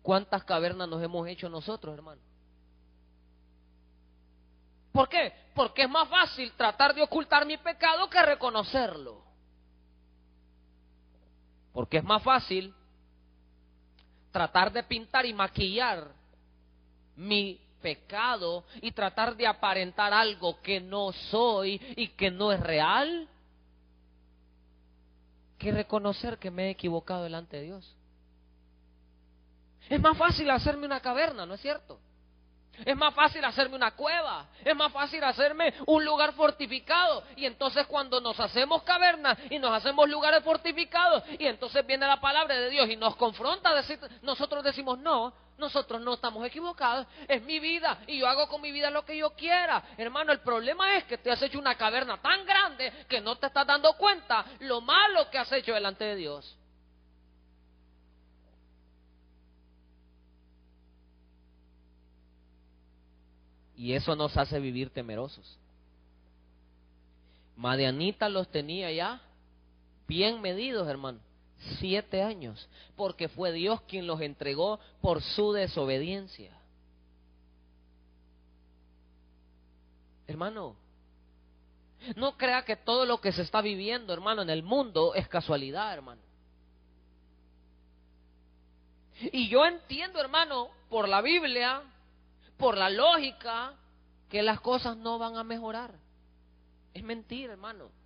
¿Cuántas 0.02 0.44
cavernas 0.44 0.88
nos 0.88 1.04
hemos 1.04 1.28
hecho 1.28 1.50
nosotros, 1.50 1.94
hermano? 1.94 2.22
¿Por 4.92 5.10
qué? 5.10 5.34
Porque 5.54 5.84
es 5.84 5.90
más 5.90 6.08
fácil 6.08 6.52
tratar 6.54 6.94
de 6.96 7.04
ocultar 7.04 7.46
mi 7.46 7.58
pecado 7.58 8.10
que 8.10 8.22
reconocerlo. 8.22 9.22
Porque 11.74 11.98
es 11.98 12.04
más 12.04 12.24
fácil 12.24 12.74
tratar 14.32 14.72
de 14.72 14.84
pintar 14.84 15.26
y 15.26 15.34
maquillar 15.34 16.08
mi 17.16 17.60
pecado 17.82 18.64
y 18.82 18.92
tratar 18.92 19.36
de 19.36 19.48
aparentar 19.48 20.14
algo 20.14 20.62
que 20.62 20.80
no 20.80 21.12
soy 21.12 21.82
y 21.96 22.10
que 22.10 22.32
no 22.32 22.52
es 22.52 22.60
real 22.60 23.28
que 25.58 25.72
reconocer 25.72 26.38
que 26.38 26.52
me 26.52 26.68
he 26.68 26.70
equivocado 26.72 27.24
delante 27.24 27.58
de 27.58 27.64
Dios. 27.64 27.96
Es 29.90 30.00
más 30.00 30.18
fácil 30.18 30.50
hacerme 30.52 30.86
una 30.86 31.00
caverna, 31.00 31.46
¿no 31.46 31.54
es 31.54 31.62
cierto? 31.62 32.00
Es 32.86 32.96
más 32.96 33.14
fácil 33.16 33.44
hacerme 33.44 33.76
una 33.76 33.92
cueva, 33.92 34.48
es 34.64 34.76
más 34.76 34.92
fácil 34.92 35.24
hacerme 35.24 35.74
un 35.88 36.06
lugar 36.06 36.34
fortificado. 36.34 37.24
Y 37.36 37.46
entonces 37.46 37.88
cuando 37.88 38.22
nos 38.22 38.40
hacemos 38.40 38.84
cavernas 38.84 39.38
y 39.50 39.58
nos 39.58 39.72
hacemos 39.72 40.08
lugares 40.08 40.44
fortificados, 40.44 41.24
y 41.40 41.48
entonces 41.48 41.86
viene 41.88 42.06
la 42.06 42.20
palabra 42.20 42.56
de 42.56 42.70
Dios 42.70 42.90
y 42.90 42.96
nos 42.96 43.16
confronta, 43.16 43.72
nosotros 44.22 44.64
decimos, 44.64 45.00
no, 45.00 45.34
nosotros 45.58 46.02
no 46.02 46.14
estamos 46.14 46.46
equivocados, 46.46 47.08
es 47.28 47.42
mi 47.44 47.60
vida 47.60 48.00
y 48.08 48.20
yo 48.20 48.28
hago 48.28 48.48
con 48.48 48.62
mi 48.62 48.72
vida 48.72 48.92
lo 48.92 49.04
que 49.04 49.18
yo 49.18 49.32
quiera. 49.32 49.84
Hermano, 49.98 50.32
el 50.32 50.40
problema 50.40 50.96
es 50.96 51.06
que 51.06 51.18
te 51.18 51.32
has 51.32 51.42
hecho 51.42 51.60
una 51.60 51.76
caverna 51.76 52.22
tan 52.22 52.46
grande 52.46 52.92
que 53.08 53.20
no 53.22 53.36
te 53.38 53.48
estás 53.48 53.66
dando 53.66 53.94
cuenta 53.94 54.46
lo 54.60 54.82
malo 54.82 55.30
que 55.30 55.38
has 55.38 55.52
hecho 55.52 55.74
delante 55.74 56.04
de 56.04 56.16
Dios. 56.16 56.58
Y 63.76 63.94
eso 63.94 64.16
nos 64.16 64.36
hace 64.38 64.60
vivir 64.60 64.90
temerosos. 64.90 65.58
Madianita 67.56 68.30
los 68.30 68.50
tenía 68.50 68.92
ya 68.92 69.22
bien 70.08 70.42
medidos, 70.42 70.88
hermano 70.88 71.27
siete 71.80 72.22
años, 72.22 72.68
porque 72.96 73.30
fue 73.30 73.52
Dios 73.52 73.82
quien 73.82 74.08
los 74.08 74.22
entregó 74.22 74.80
por 75.02 75.22
su 75.22 75.52
desobediencia. 75.52 76.52
Hermano, 80.28 80.76
no 82.16 82.38
crea 82.38 82.64
que 82.64 82.76
todo 82.76 83.06
lo 83.06 83.20
que 83.20 83.32
se 83.32 83.42
está 83.42 83.62
viviendo, 83.62 84.14
hermano, 84.14 84.42
en 84.42 84.50
el 84.50 84.64
mundo 84.64 85.16
es 85.16 85.28
casualidad, 85.28 85.94
hermano. 85.94 86.22
Y 89.32 89.48
yo 89.50 89.66
entiendo, 89.66 90.20
hermano, 90.20 90.70
por 90.90 91.10
la 91.10 91.22
Biblia, 91.22 91.82
por 92.58 92.78
la 92.78 92.90
lógica, 92.90 93.74
que 94.30 94.44
las 94.44 94.60
cosas 94.60 94.96
no 94.98 95.18
van 95.18 95.38
a 95.38 95.44
mejorar. 95.44 95.96
Es 96.94 97.04
mentira, 97.04 97.54
hermano 97.54 97.97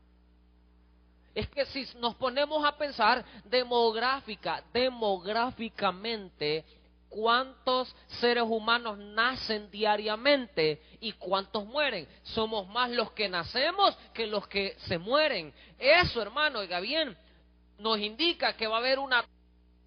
es 1.34 1.48
que 1.50 1.66
si 1.68 1.88
nos 1.98 2.16
ponemos 2.16 2.66
a 2.66 2.78
pensar 2.78 3.24
demográfica, 3.46 4.64
demográficamente, 4.74 6.66
cuántos 7.12 7.94
seres 8.20 8.46
humanos 8.48 8.98
nacen 8.98 9.70
diariamente 9.70 10.82
y 11.00 11.12
cuántos 11.14 11.66
mueren. 11.66 12.08
Somos 12.24 12.68
más 12.70 12.90
los 12.90 13.12
que 13.12 13.30
nacemos 13.30 13.98
que 14.14 14.26
los 14.28 14.48
que 14.48 14.76
se 14.88 14.98
mueren. 14.98 15.54
Eso, 15.78 16.22
hermano, 16.22 16.60
oiga 16.60 16.80
bien, 16.80 17.16
nos 17.78 18.00
indica 18.00 18.56
que 18.56 18.68
va 18.68 18.78
a 18.78 18.80
haber 18.80 19.00
una 19.00 19.26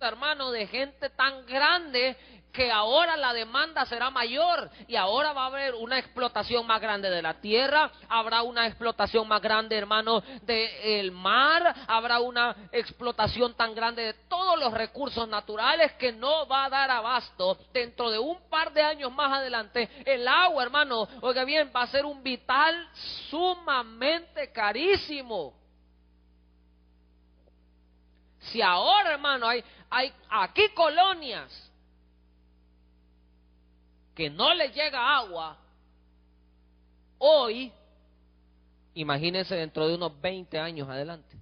hermano 0.01 0.51
de 0.51 0.67
gente 0.67 1.11
tan 1.11 1.47
grande 1.47 2.17
que 2.55 2.71
ahora 2.71 3.17
la 3.17 3.33
demanda 3.33 3.85
será 3.85 4.11
mayor 4.11 4.71
y 4.87 4.95
ahora 4.95 5.33
va 5.33 5.43
a 5.43 5.47
haber 5.47 5.75
una 5.75 5.99
explotación 5.99 6.65
más 6.67 6.81
grande 6.81 7.11
de 7.11 7.21
la 7.21 7.35
tierra, 7.41 7.91
habrá 8.09 8.43
una 8.43 8.67
explotación 8.69 9.27
más 9.27 9.43
grande, 9.43 9.77
hermano, 9.77 10.23
del 10.43 11.11
mar, 11.11 11.75
habrá 11.89 12.21
una 12.21 12.55
explotación 12.71 13.55
tan 13.55 13.75
grande 13.75 14.03
de 14.03 14.15
todos 14.29 14.57
los 14.59 14.73
recursos 14.73 15.29
naturales 15.29 15.93
que 15.95 16.13
no 16.13 16.47
va 16.47 16.67
a 16.67 16.71
dar 16.71 16.91
abasto. 16.93 17.59
Dentro 17.73 18.09
de 18.09 18.21
un 18.21 18.49
par 18.49 18.73
de 18.73 18.83
años 18.83 19.13
más 19.13 19.33
adelante, 19.33 19.91
el 20.07 20.27
agua, 20.29 20.63
hermano, 20.63 21.09
oiga 21.23 21.45
bien, 21.45 21.73
va 21.75 21.83
a 21.83 21.87
ser 21.89 22.07
un 22.07 22.23
vital 22.23 22.89
sumamente 23.31 24.53
carísimo. 24.53 25.64
Si 28.51 28.61
ahora, 28.61 29.13
hermano, 29.13 29.47
hay, 29.47 29.65
hay 29.91 30.13
aquí 30.31 30.69
colonias 30.75 31.51
que 34.15 34.31
no 34.31 34.55
le 34.55 34.69
llega 34.69 35.17
agua, 35.17 35.57
hoy, 37.19 37.73
imagínense 38.95 39.55
dentro 39.55 39.89
de 39.89 39.95
unos 39.95 40.21
20 40.21 40.59
años 40.59 40.89
adelante, 40.89 41.37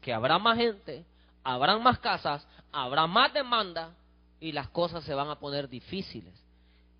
que 0.00 0.12
habrá 0.12 0.38
más 0.38 0.56
gente, 0.56 1.04
habrán 1.44 1.82
más 1.82 1.98
casas, 1.98 2.46
habrá 2.72 3.06
más 3.06 3.32
demanda 3.32 3.94
y 4.40 4.52
las 4.52 4.68
cosas 4.70 5.04
se 5.04 5.14
van 5.14 5.28
a 5.28 5.38
poner 5.38 5.68
difíciles. 5.68 6.34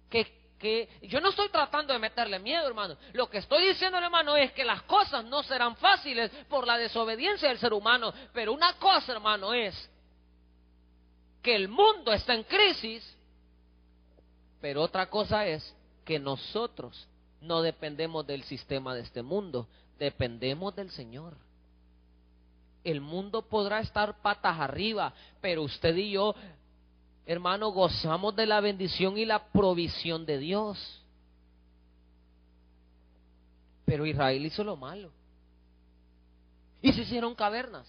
Que, 0.09 0.42
que 0.63 0.89
yo 1.03 1.21
no 1.21 1.29
estoy 1.29 1.51
tratando 1.51 1.93
de 1.93 1.99
meterle 1.99 2.39
miedo, 2.39 2.67
hermano. 2.67 2.97
Lo 3.13 3.29
que 3.29 3.39
estoy 3.39 3.67
diciendo, 3.67 3.99
hermano, 3.99 4.37
es 4.37 4.53
que 4.53 4.65
las 4.65 4.83
cosas 4.85 5.25
no 5.27 5.43
serán 5.43 5.77
fáciles 5.77 6.31
por 6.49 6.67
la 6.67 6.79
desobediencia 6.79 7.51
del 7.51 7.59
ser 7.59 7.75
humano. 7.75 8.15
Pero 8.33 8.55
una 8.55 8.73
cosa, 8.79 9.13
hermano, 9.13 9.53
es 9.53 9.91
que 11.43 11.55
el 11.55 11.69
mundo 11.69 12.13
está 12.13 12.33
en 12.33 12.45
crisis 12.45 13.19
pero 14.63 14.81
otra 14.81 15.11
cosa 15.11 15.45
es 15.45 15.75
que 16.05 16.21
nosotros 16.21 17.09
no 17.41 17.63
dependemos 17.63 18.25
del 18.25 18.45
sistema 18.45 18.95
de 18.95 19.03
este 19.03 19.21
mundo, 19.21 19.67
dependemos 19.99 20.75
del 20.77 20.89
Señor. 20.91 21.35
El 22.85 23.01
mundo 23.01 23.43
podrá 23.43 23.81
estar 23.81 24.23
patas 24.23 24.59
arriba, 24.61 25.13
pero 25.41 25.63
usted 25.63 25.97
y 25.97 26.13
yo, 26.13 26.37
hermano, 27.27 27.71
gozamos 27.71 28.35
de 28.37 28.47
la 28.47 28.61
bendición 28.61 29.17
y 29.17 29.25
la 29.25 29.45
provisión 29.51 30.27
de 30.27 30.39
Dios. 30.39 31.03
Pero 33.85 34.07
Israel 34.07 34.45
hizo 34.45 34.65
lo 34.65 34.77
malo. 34.77 35.13
Y 36.81 36.93
se 36.93 37.03
hicieron 37.03 37.35
cavernas. 37.35 37.87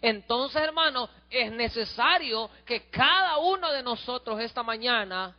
Entonces, 0.00 0.60
hermano, 0.60 1.08
es 1.30 1.52
necesario 1.52 2.50
que 2.64 2.88
cada 2.90 3.38
uno 3.38 3.70
de 3.70 3.82
nosotros 3.82 4.40
esta 4.40 4.62
mañana, 4.62 5.36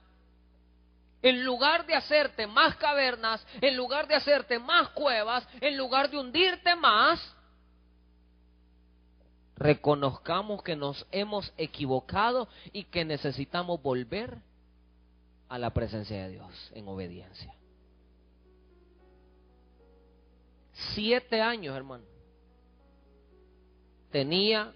en 1.22 1.44
lugar 1.44 1.86
de 1.86 1.96
hacerte 1.96 2.48
más 2.48 2.76
cavernas, 2.78 3.46
en 3.60 3.76
lugar 3.76 4.08
de 4.08 4.16
hacerte 4.16 4.60
más 4.60 4.90
cuevas, 4.90 5.48
en 5.60 5.76
lugar 5.76 6.10
de 6.10 6.18
hundirte 6.18 6.76
más, 6.76 7.35
reconozcamos 9.56 10.64
que 10.64 10.76
nos 10.76 11.06
hemos 11.12 11.54
equivocado 11.58 12.48
y 12.72 12.84
que 12.86 13.06
necesitamos 13.06 13.82
volver 13.82 14.38
a 15.50 15.58
la 15.58 15.72
presencia 15.72 16.24
de 16.24 16.32
Dios 16.32 16.72
en 16.74 16.88
obediencia. 16.88 17.54
Siete 20.94 21.42
años, 21.42 21.76
hermano 21.76 22.16
tenía 24.16 24.72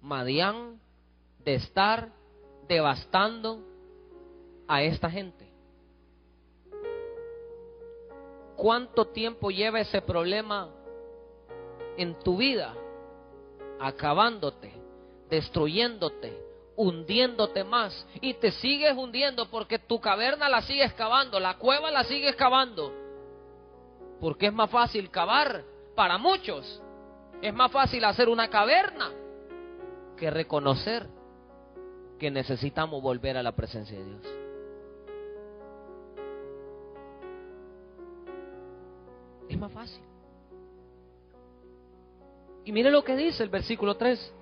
Madián 0.00 0.80
de 1.44 1.56
estar 1.56 2.12
devastando 2.68 3.58
a 4.68 4.84
esta 4.84 5.10
gente. 5.10 5.50
¿Cuánto 8.54 9.08
tiempo 9.08 9.50
lleva 9.50 9.80
ese 9.80 10.00
problema 10.00 10.70
en 11.96 12.16
tu 12.20 12.36
vida? 12.36 12.72
Acabándote, 13.80 14.72
destruyéndote, 15.28 16.36
hundiéndote 16.76 17.64
más. 17.64 18.06
Y 18.20 18.34
te 18.34 18.52
sigues 18.52 18.96
hundiendo 18.96 19.48
porque 19.50 19.78
tu 19.78 20.00
caverna 20.00 20.48
la 20.48 20.62
sigues 20.62 20.92
cavando, 20.94 21.40
la 21.40 21.58
cueva 21.58 21.90
la 21.90 22.04
sigues 22.04 22.36
cavando. 22.36 22.92
Porque 24.20 24.46
es 24.46 24.52
más 24.52 24.70
fácil 24.70 25.10
cavar 25.10 25.64
para 25.94 26.18
muchos. 26.18 26.82
Es 27.42 27.52
más 27.52 27.70
fácil 27.70 28.04
hacer 28.04 28.28
una 28.28 28.48
caverna 28.48 29.10
que 30.16 30.30
reconocer 30.30 31.06
que 32.18 32.30
necesitamos 32.30 33.02
volver 33.02 33.36
a 33.36 33.42
la 33.42 33.52
presencia 33.52 33.98
de 33.98 34.04
Dios. 34.04 34.22
Es 39.48 39.58
más 39.58 39.72
fácil. 39.72 40.02
Y 42.66 42.72
mire 42.72 42.90
lo 42.90 43.04
que 43.04 43.14
dice 43.14 43.44
el 43.44 43.48
versículo 43.48 43.96
3. 43.96 44.34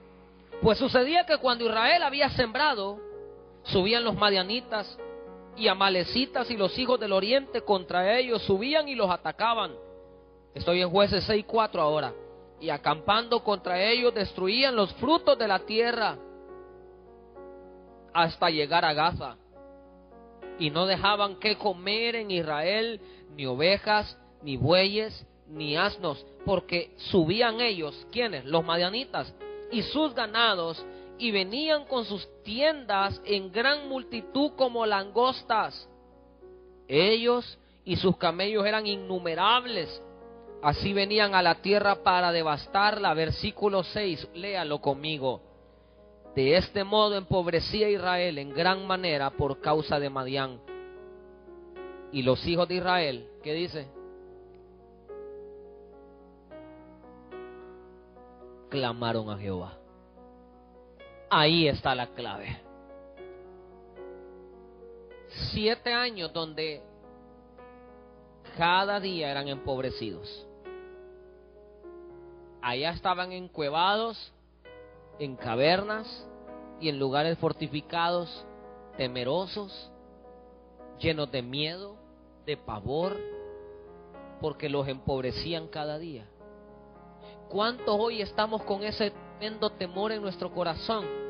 Pues 0.62 0.78
sucedía 0.78 1.26
que 1.26 1.36
cuando 1.36 1.66
Israel 1.66 2.02
había 2.02 2.30
sembrado, 2.30 2.98
subían 3.64 4.02
los 4.02 4.16
madianitas 4.16 4.98
y 5.56 5.68
amalecitas 5.68 6.50
y 6.50 6.56
los 6.56 6.76
hijos 6.78 6.98
del 6.98 7.12
oriente 7.12 7.60
contra 7.60 8.18
ellos, 8.18 8.42
subían 8.44 8.88
y 8.88 8.94
los 8.94 9.10
atacaban. 9.10 9.72
Estoy 10.54 10.80
en 10.80 10.88
jueces 10.88 11.28
6.4 11.28 11.78
ahora. 11.78 12.14
Y 12.60 12.70
acampando 12.70 13.44
contra 13.44 13.78
ellos 13.82 14.14
destruían 14.14 14.74
los 14.74 14.90
frutos 14.94 15.38
de 15.38 15.46
la 15.46 15.58
tierra 15.58 16.16
hasta 18.14 18.48
llegar 18.48 18.86
a 18.86 18.94
Gaza. 18.94 19.36
Y 20.58 20.70
no 20.70 20.86
dejaban 20.86 21.36
que 21.36 21.58
comer 21.58 22.16
en 22.16 22.30
Israel 22.30 23.02
ni 23.36 23.44
ovejas, 23.44 24.18
ni 24.40 24.56
bueyes, 24.56 25.26
ni 25.48 25.76
asnos, 25.76 26.24
porque 26.44 26.92
subían 26.96 27.60
ellos, 27.60 28.06
¿quiénes? 28.10 28.44
Los 28.44 28.64
madianitas, 28.64 29.34
y 29.70 29.82
sus 29.82 30.14
ganados, 30.14 30.84
y 31.18 31.30
venían 31.30 31.84
con 31.84 32.04
sus 32.04 32.28
tiendas 32.42 33.20
en 33.24 33.52
gran 33.52 33.88
multitud 33.88 34.52
como 34.56 34.84
langostas. 34.86 35.88
Ellos 36.88 37.58
y 37.84 37.96
sus 37.96 38.16
camellos 38.16 38.66
eran 38.66 38.86
innumerables. 38.86 40.02
Así 40.62 40.92
venían 40.92 41.34
a 41.34 41.42
la 41.42 41.56
tierra 41.56 42.02
para 42.02 42.32
devastarla. 42.32 43.14
Versículo 43.14 43.84
6, 43.84 44.28
léalo 44.34 44.80
conmigo. 44.80 45.42
De 46.34 46.56
este 46.56 46.82
modo 46.82 47.16
empobrecía 47.16 47.88
Israel 47.88 48.38
en 48.38 48.52
gran 48.52 48.86
manera 48.86 49.30
por 49.30 49.60
causa 49.60 50.00
de 50.00 50.10
Madián. 50.10 50.58
Y 52.10 52.22
los 52.22 52.44
hijos 52.46 52.66
de 52.66 52.76
Israel, 52.76 53.28
¿qué 53.42 53.52
dice? 53.52 53.86
Clamaron 58.74 59.30
a 59.30 59.38
Jehová. 59.38 59.78
Ahí 61.30 61.68
está 61.68 61.94
la 61.94 62.08
clave. 62.08 62.60
Siete 65.52 65.92
años 65.92 66.32
donde 66.32 66.82
cada 68.58 68.98
día 68.98 69.30
eran 69.30 69.46
empobrecidos. 69.46 70.44
Allá 72.62 72.90
estaban 72.90 73.30
encuevados 73.30 74.32
en 75.20 75.36
cavernas 75.36 76.28
y 76.80 76.88
en 76.88 76.98
lugares 76.98 77.38
fortificados, 77.38 78.44
temerosos, 78.96 79.88
llenos 80.98 81.30
de 81.30 81.42
miedo, 81.42 81.94
de 82.44 82.56
pavor, 82.56 83.16
porque 84.40 84.68
los 84.68 84.88
empobrecían 84.88 85.68
cada 85.68 85.96
día. 86.00 86.28
¿Cuántos 87.48 87.96
hoy 87.98 88.22
estamos 88.22 88.62
con 88.62 88.82
ese 88.82 89.10
tremendo 89.10 89.70
temor 89.70 90.12
en 90.12 90.22
nuestro 90.22 90.52
corazón? 90.52 91.24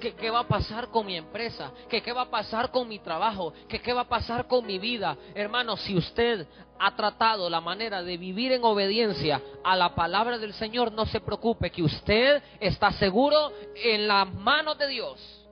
qué 0.00 0.30
va 0.30 0.40
a 0.40 0.48
pasar 0.48 0.88
con 0.88 1.06
mi 1.06 1.16
empresa, 1.16 1.72
qué 1.88 2.12
va 2.12 2.22
a 2.22 2.30
pasar 2.30 2.70
con 2.70 2.88
mi 2.88 2.98
trabajo, 2.98 3.52
qué 3.68 3.92
va 3.92 4.02
a 4.02 4.08
pasar 4.08 4.46
con 4.46 4.66
mi 4.66 4.78
vida. 4.78 5.16
Hermano, 5.34 5.76
si 5.76 5.96
usted 5.96 6.46
ha 6.78 6.96
tratado 6.96 7.50
la 7.50 7.60
manera 7.60 8.02
de 8.02 8.16
vivir 8.16 8.52
en 8.52 8.64
obediencia 8.64 9.40
a 9.62 9.76
la 9.76 9.94
palabra 9.94 10.38
del 10.38 10.54
Señor, 10.54 10.92
no 10.92 11.04
se 11.06 11.20
preocupe, 11.20 11.70
que 11.70 11.82
usted 11.82 12.42
está 12.58 12.92
seguro 12.92 13.52
en 13.74 14.08
las 14.08 14.32
manos 14.32 14.78
de 14.78 14.88
Dios. 14.88 15.48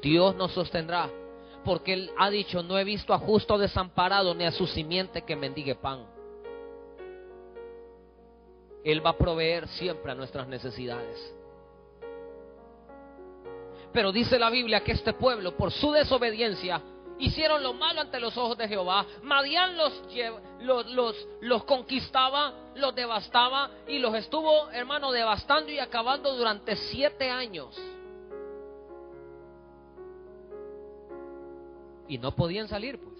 Dios 0.00 0.34
nos 0.36 0.52
sostendrá, 0.52 1.08
porque 1.64 1.92
Él 1.92 2.10
ha 2.18 2.30
dicho, 2.30 2.62
no 2.62 2.78
he 2.78 2.84
visto 2.84 3.12
a 3.12 3.18
justo 3.18 3.58
desamparado 3.58 4.34
ni 4.34 4.44
a 4.44 4.52
su 4.52 4.66
simiente 4.66 5.22
que 5.22 5.36
mendigue 5.36 5.74
pan. 5.74 6.11
Él 8.84 9.04
va 9.04 9.10
a 9.10 9.16
proveer 9.16 9.68
siempre 9.68 10.12
a 10.12 10.14
nuestras 10.14 10.48
necesidades. 10.48 11.34
Pero 13.92 14.10
dice 14.10 14.38
la 14.38 14.50
Biblia 14.50 14.82
que 14.82 14.92
este 14.92 15.12
pueblo, 15.12 15.56
por 15.56 15.70
su 15.70 15.92
desobediencia, 15.92 16.82
hicieron 17.18 17.62
lo 17.62 17.74
malo 17.74 18.00
ante 18.00 18.18
los 18.18 18.36
ojos 18.36 18.56
de 18.56 18.66
Jehová. 18.66 19.06
Madián 19.22 19.76
los, 19.76 21.64
conquistaba, 21.64 22.54
los 22.74 22.94
devastaba 22.94 23.70
y 23.86 23.98
los 23.98 24.14
estuvo, 24.14 24.70
hermano, 24.70 25.12
devastando 25.12 25.70
y 25.70 25.78
acabando 25.78 26.34
durante 26.34 26.74
siete 26.76 27.30
años. 27.30 27.78
Y 32.08 32.18
no 32.18 32.34
podían 32.34 32.68
salir, 32.68 32.98
pues. 32.98 33.12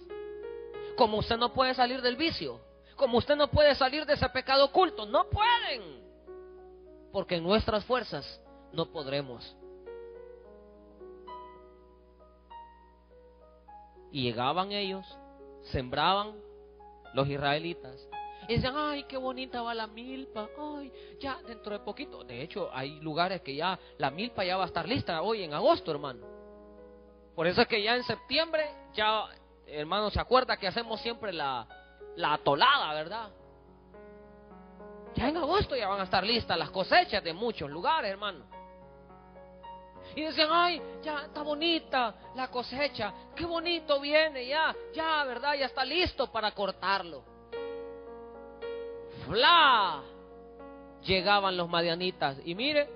Como 0.97 1.19
usted 1.19 1.37
no 1.37 1.53
puede 1.53 1.75
salir 1.75 2.03
del 2.03 2.17
vicio, 2.17 2.61
como 2.97 3.19
usted 3.19 3.37
no 3.37 3.49
puede 3.49 3.75
salir 3.75 4.05
de 4.07 4.15
ese 4.15 4.29
pecado 4.29 4.67
oculto, 4.67 5.07
no 5.07 5.29
pueden. 5.29 6.03
Porque 7.13 7.37
en 7.37 7.45
nuestras 7.45 7.85
fuerzas 7.85 8.41
no 8.73 8.87
podremos. 8.87 9.57
Y 14.11 14.23
llegaban 14.23 14.73
ellos, 14.73 15.07
sembraban 15.71 16.35
los 17.15 17.29
israelitas. 17.29 17.97
Y 18.49 18.57
decían, 18.57 18.75
ay, 18.77 19.05
qué 19.05 19.17
bonita 19.17 19.63
va 19.63 19.73
la 19.75 19.87
milpa. 19.87 20.49
Ay, 20.59 20.93
ya 21.21 21.41
dentro 21.47 21.73
de 21.73 21.85
poquito. 21.85 22.25
De 22.25 22.43
hecho, 22.43 22.71
hay 22.73 22.99
lugares 23.01 23.41
que 23.43 23.55
ya 23.55 23.79
la 23.99 24.11
milpa 24.11 24.45
ya 24.45 24.57
va 24.57 24.65
a 24.65 24.67
estar 24.67 24.89
lista 24.89 25.23
hoy 25.23 25.43
en 25.45 25.55
agosto, 25.55 25.91
hermano. 25.91 26.27
Por 27.35 27.47
eso 27.47 27.63
es 27.63 27.69
que 27.69 27.83
ya 27.83 27.97
en 27.97 28.03
septiembre, 28.05 28.69
ya, 28.95 29.25
hermano, 29.67 30.11
se 30.11 30.21
acuerda 30.21 30.57
que 30.57 30.67
hacemos 30.67 31.01
siempre 31.01 31.33
la, 31.33 31.67
la 32.17 32.35
atolada, 32.35 32.95
¿verdad? 32.95 33.31
Ya 35.15 35.29
en 35.29 35.37
agosto 35.37 35.77
ya 35.77 35.89
van 35.89 36.01
a 36.01 36.05
estar 36.05 36.25
listas 36.25 36.59
las 36.59 36.71
cosechas 36.71 37.23
de 37.23 37.33
muchos 37.33 37.71
lugares, 37.71 38.11
hermano. 38.11 38.45
Y 40.15 40.23
decían, 40.23 40.49
ay, 40.51 40.83
ya 41.03 41.25
está 41.25 41.43
bonita 41.43 42.15
la 42.35 42.49
cosecha, 42.49 43.13
qué 43.35 43.47
bonito 43.47 44.01
viene, 44.01 44.47
ya, 44.47 44.75
ya, 44.93 45.25
¿verdad? 45.25 45.55
Ya 45.55 45.67
está 45.67 45.85
listo 45.85 46.31
para 46.31 46.53
cortarlo. 46.53 47.25
¡Fla! 49.27 50.03
Llegaban 51.03 51.57
los 51.57 51.69
madianitas 51.69 52.39
y 52.45 52.55
mire, 52.55 52.89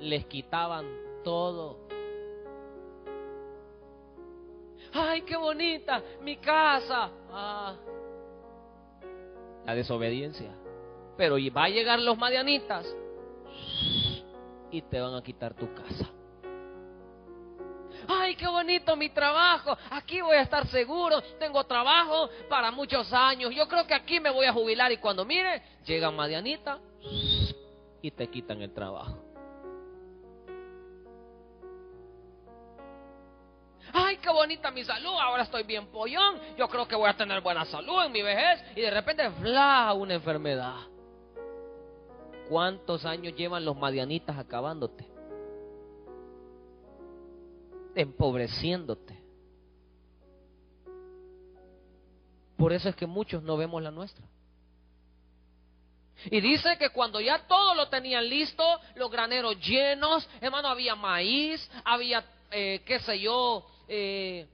les 0.00 0.26
quitaban 0.26 0.86
todo. 1.24 1.87
¡Ay, 4.98 5.22
qué 5.22 5.36
bonita! 5.36 6.02
Mi 6.22 6.36
casa. 6.38 7.10
Ah, 7.30 7.76
la 9.64 9.74
desobediencia. 9.74 10.50
Pero 11.16 11.36
va 11.54 11.64
a 11.64 11.68
llegar 11.68 12.00
los 12.00 12.18
madianitas 12.18 12.86
y 14.70 14.82
te 14.82 15.00
van 15.00 15.14
a 15.14 15.22
quitar 15.22 15.54
tu 15.54 15.72
casa. 15.72 16.10
Ay, 18.08 18.34
qué 18.36 18.48
bonito 18.48 18.96
mi 18.96 19.10
trabajo. 19.10 19.76
Aquí 19.90 20.20
voy 20.20 20.36
a 20.36 20.42
estar 20.42 20.66
seguro. 20.68 21.20
Tengo 21.38 21.62
trabajo 21.64 22.28
para 22.48 22.70
muchos 22.70 23.12
años. 23.12 23.54
Yo 23.54 23.68
creo 23.68 23.86
que 23.86 23.94
aquí 23.94 24.18
me 24.18 24.30
voy 24.30 24.46
a 24.46 24.52
jubilar. 24.52 24.90
Y 24.90 24.96
cuando 24.96 25.24
mire, 25.24 25.62
llega 25.84 26.10
Madianita 26.10 26.78
y 28.00 28.10
te 28.10 28.28
quitan 28.28 28.62
el 28.62 28.72
trabajo. 28.72 29.27
Mi 34.72 34.84
salud. 34.84 35.14
Ahora 35.20 35.42
estoy 35.42 35.62
bien 35.62 35.86
pollón. 35.88 36.40
Yo 36.56 36.68
creo 36.68 36.88
que 36.88 36.96
voy 36.96 37.08
a 37.08 37.16
tener 37.16 37.40
buena 37.40 37.64
salud 37.66 38.04
en 38.04 38.12
mi 38.12 38.22
vejez. 38.22 38.62
Y 38.76 38.80
de 38.80 38.90
repente, 38.90 39.30
fla, 39.30 39.92
una 39.94 40.14
enfermedad. 40.14 40.76
¿Cuántos 42.48 43.04
años 43.04 43.34
llevan 43.36 43.64
los 43.64 43.76
madianitas 43.76 44.38
acabándote? 44.38 45.06
Empobreciéndote. 47.94 49.18
Por 52.56 52.72
eso 52.72 52.88
es 52.88 52.96
que 52.96 53.06
muchos 53.06 53.42
no 53.42 53.56
vemos 53.56 53.82
la 53.82 53.90
nuestra. 53.90 54.24
Y 56.24 56.40
dice 56.40 56.76
que 56.78 56.90
cuando 56.90 57.20
ya 57.20 57.46
todo 57.46 57.74
lo 57.74 57.88
tenían 57.88 58.28
listo, 58.28 58.64
los 58.96 59.10
graneros 59.10 59.60
llenos, 59.60 60.28
hermano, 60.40 60.66
había 60.66 60.96
maíz, 60.96 61.70
había 61.84 62.24
eh, 62.50 62.82
qué 62.84 62.98
sé 63.00 63.20
yo, 63.20 63.64
eh, 63.88 64.46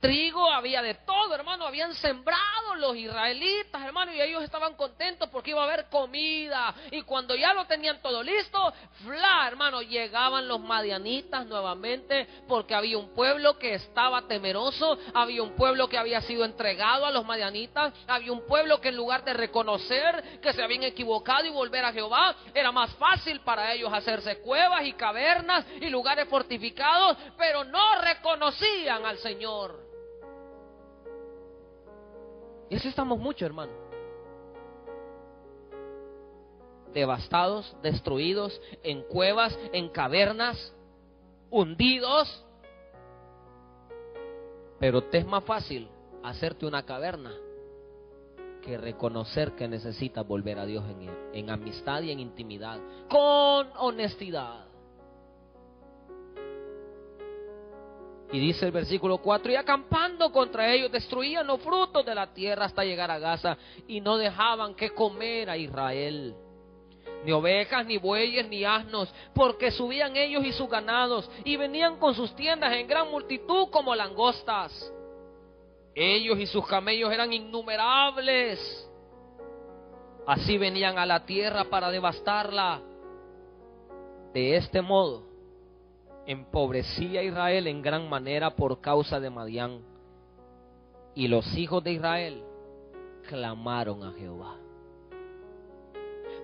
trigo, 0.00 0.50
había 0.50 0.82
de 0.82 0.94
todo, 0.94 1.34
hermano, 1.34 1.66
habían 1.66 1.94
sembrado 1.94 2.74
los 2.76 2.96
israelitas, 2.96 3.82
hermano, 3.82 4.12
y 4.12 4.20
ellos 4.20 4.42
estaban 4.42 4.74
contentos 4.74 5.28
porque 5.30 5.50
iba 5.50 5.62
a 5.62 5.64
haber 5.64 5.86
comida. 5.86 6.74
Y 6.90 7.02
cuando 7.02 7.34
ya 7.34 7.54
lo 7.54 7.64
tenían 7.66 8.00
todo 8.02 8.22
listo, 8.22 8.72
fla, 9.04 9.46
hermano, 9.46 9.82
llegaban 9.82 10.46
los 10.46 10.60
madianitas 10.60 11.46
nuevamente 11.46 12.26
porque 12.46 12.74
había 12.74 12.98
un 12.98 13.14
pueblo 13.14 13.58
que 13.58 13.74
estaba 13.74 14.22
temeroso, 14.22 14.98
había 15.14 15.42
un 15.42 15.56
pueblo 15.56 15.88
que 15.88 15.98
había 15.98 16.20
sido 16.20 16.44
entregado 16.44 17.06
a 17.06 17.10
los 17.10 17.24
madianitas, 17.24 17.92
había 18.06 18.32
un 18.32 18.46
pueblo 18.46 18.80
que 18.80 18.88
en 18.88 18.96
lugar 18.96 19.24
de 19.24 19.34
reconocer 19.34 20.40
que 20.40 20.52
se 20.52 20.62
habían 20.62 20.82
equivocado 20.82 21.44
y 21.46 21.50
volver 21.50 21.84
a 21.84 21.92
Jehová, 21.92 22.34
era 22.54 22.72
más 22.72 22.94
fácil 22.96 23.40
para 23.40 23.72
ellos 23.72 23.92
hacerse 23.92 24.38
cuevas 24.40 24.84
y 24.84 24.92
cavernas 24.92 25.64
y 25.80 25.88
lugares 25.88 26.28
fortificados, 26.28 27.16
pero 27.36 27.64
no 27.64 28.00
reconocían 28.00 29.04
al 29.04 29.18
Señor. 29.18 29.86
Y 32.68 32.76
así 32.76 32.88
estamos 32.88 33.18
mucho, 33.18 33.46
hermano. 33.46 33.72
Devastados, 36.92 37.76
destruidos, 37.82 38.60
en 38.82 39.02
cuevas, 39.02 39.56
en 39.72 39.88
cavernas, 39.90 40.74
hundidos. 41.50 42.44
Pero 44.78 45.04
te 45.04 45.18
es 45.18 45.26
más 45.26 45.44
fácil 45.44 45.88
hacerte 46.22 46.66
una 46.66 46.84
caverna 46.84 47.32
que 48.62 48.76
reconocer 48.76 49.52
que 49.54 49.68
necesitas 49.68 50.26
volver 50.26 50.58
a 50.58 50.66
Dios 50.66 50.84
en, 50.90 51.08
en 51.32 51.50
amistad 51.50 52.02
y 52.02 52.10
en 52.10 52.18
intimidad, 52.18 52.80
con 53.08 53.68
honestidad. 53.76 54.66
Y 58.32 58.40
dice 58.40 58.66
el 58.66 58.72
versículo 58.72 59.18
4, 59.18 59.52
y 59.52 59.56
acampando 59.56 60.32
contra 60.32 60.72
ellos 60.72 60.90
destruían 60.90 61.46
los 61.46 61.60
frutos 61.60 62.04
de 62.04 62.14
la 62.14 62.32
tierra 62.32 62.64
hasta 62.64 62.84
llegar 62.84 63.10
a 63.10 63.18
Gaza 63.18 63.56
y 63.86 64.00
no 64.00 64.16
dejaban 64.16 64.74
que 64.74 64.90
comer 64.90 65.48
a 65.48 65.56
Israel. 65.56 66.34
Ni 67.24 67.32
ovejas, 67.32 67.86
ni 67.86 67.98
bueyes, 67.98 68.48
ni 68.48 68.64
asnos, 68.64 69.12
porque 69.34 69.70
subían 69.70 70.16
ellos 70.16 70.44
y 70.44 70.52
sus 70.52 70.68
ganados 70.68 71.30
y 71.44 71.56
venían 71.56 71.98
con 71.98 72.14
sus 72.14 72.34
tiendas 72.34 72.72
en 72.72 72.86
gran 72.86 73.10
multitud 73.10 73.68
como 73.70 73.94
langostas. 73.94 74.92
Ellos 75.94 76.38
y 76.38 76.46
sus 76.46 76.66
camellos 76.66 77.12
eran 77.12 77.32
innumerables. 77.32 78.90
Así 80.26 80.58
venían 80.58 80.98
a 80.98 81.06
la 81.06 81.24
tierra 81.24 81.64
para 81.64 81.90
devastarla. 81.90 82.80
De 84.34 84.56
este 84.56 84.82
modo, 84.82 85.35
empobrecía 86.26 87.20
a 87.20 87.22
Israel 87.22 87.66
en 87.66 87.82
gran 87.82 88.08
manera 88.08 88.56
por 88.56 88.80
causa 88.80 89.20
de 89.20 89.30
Madián. 89.30 89.80
Y 91.14 91.28
los 91.28 91.56
hijos 91.56 91.82
de 91.82 91.92
Israel 91.92 92.42
clamaron 93.28 94.04
a 94.04 94.12
Jehová. 94.12 94.56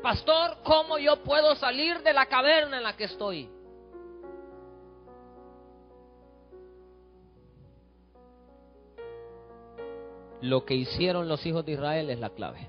Pastor, 0.03 0.59
¿cómo 0.65 0.99
yo 0.99 1.23
puedo 1.23 1.55
salir 1.57 2.03
de 2.03 2.13
la 2.13 2.27
caverna 2.27 2.79
en 2.79 2.83
la 2.83 2.97
que 2.97 3.05
estoy? 3.05 3.49
Lo 10.41 10.65
que 10.65 10.75
hicieron 10.75 11.29
los 11.29 11.45
hijos 11.47 11.65
de 11.65 11.73
Israel 11.73 12.11
es 12.11 12.19
la 12.19 12.31
clave. 12.31 12.69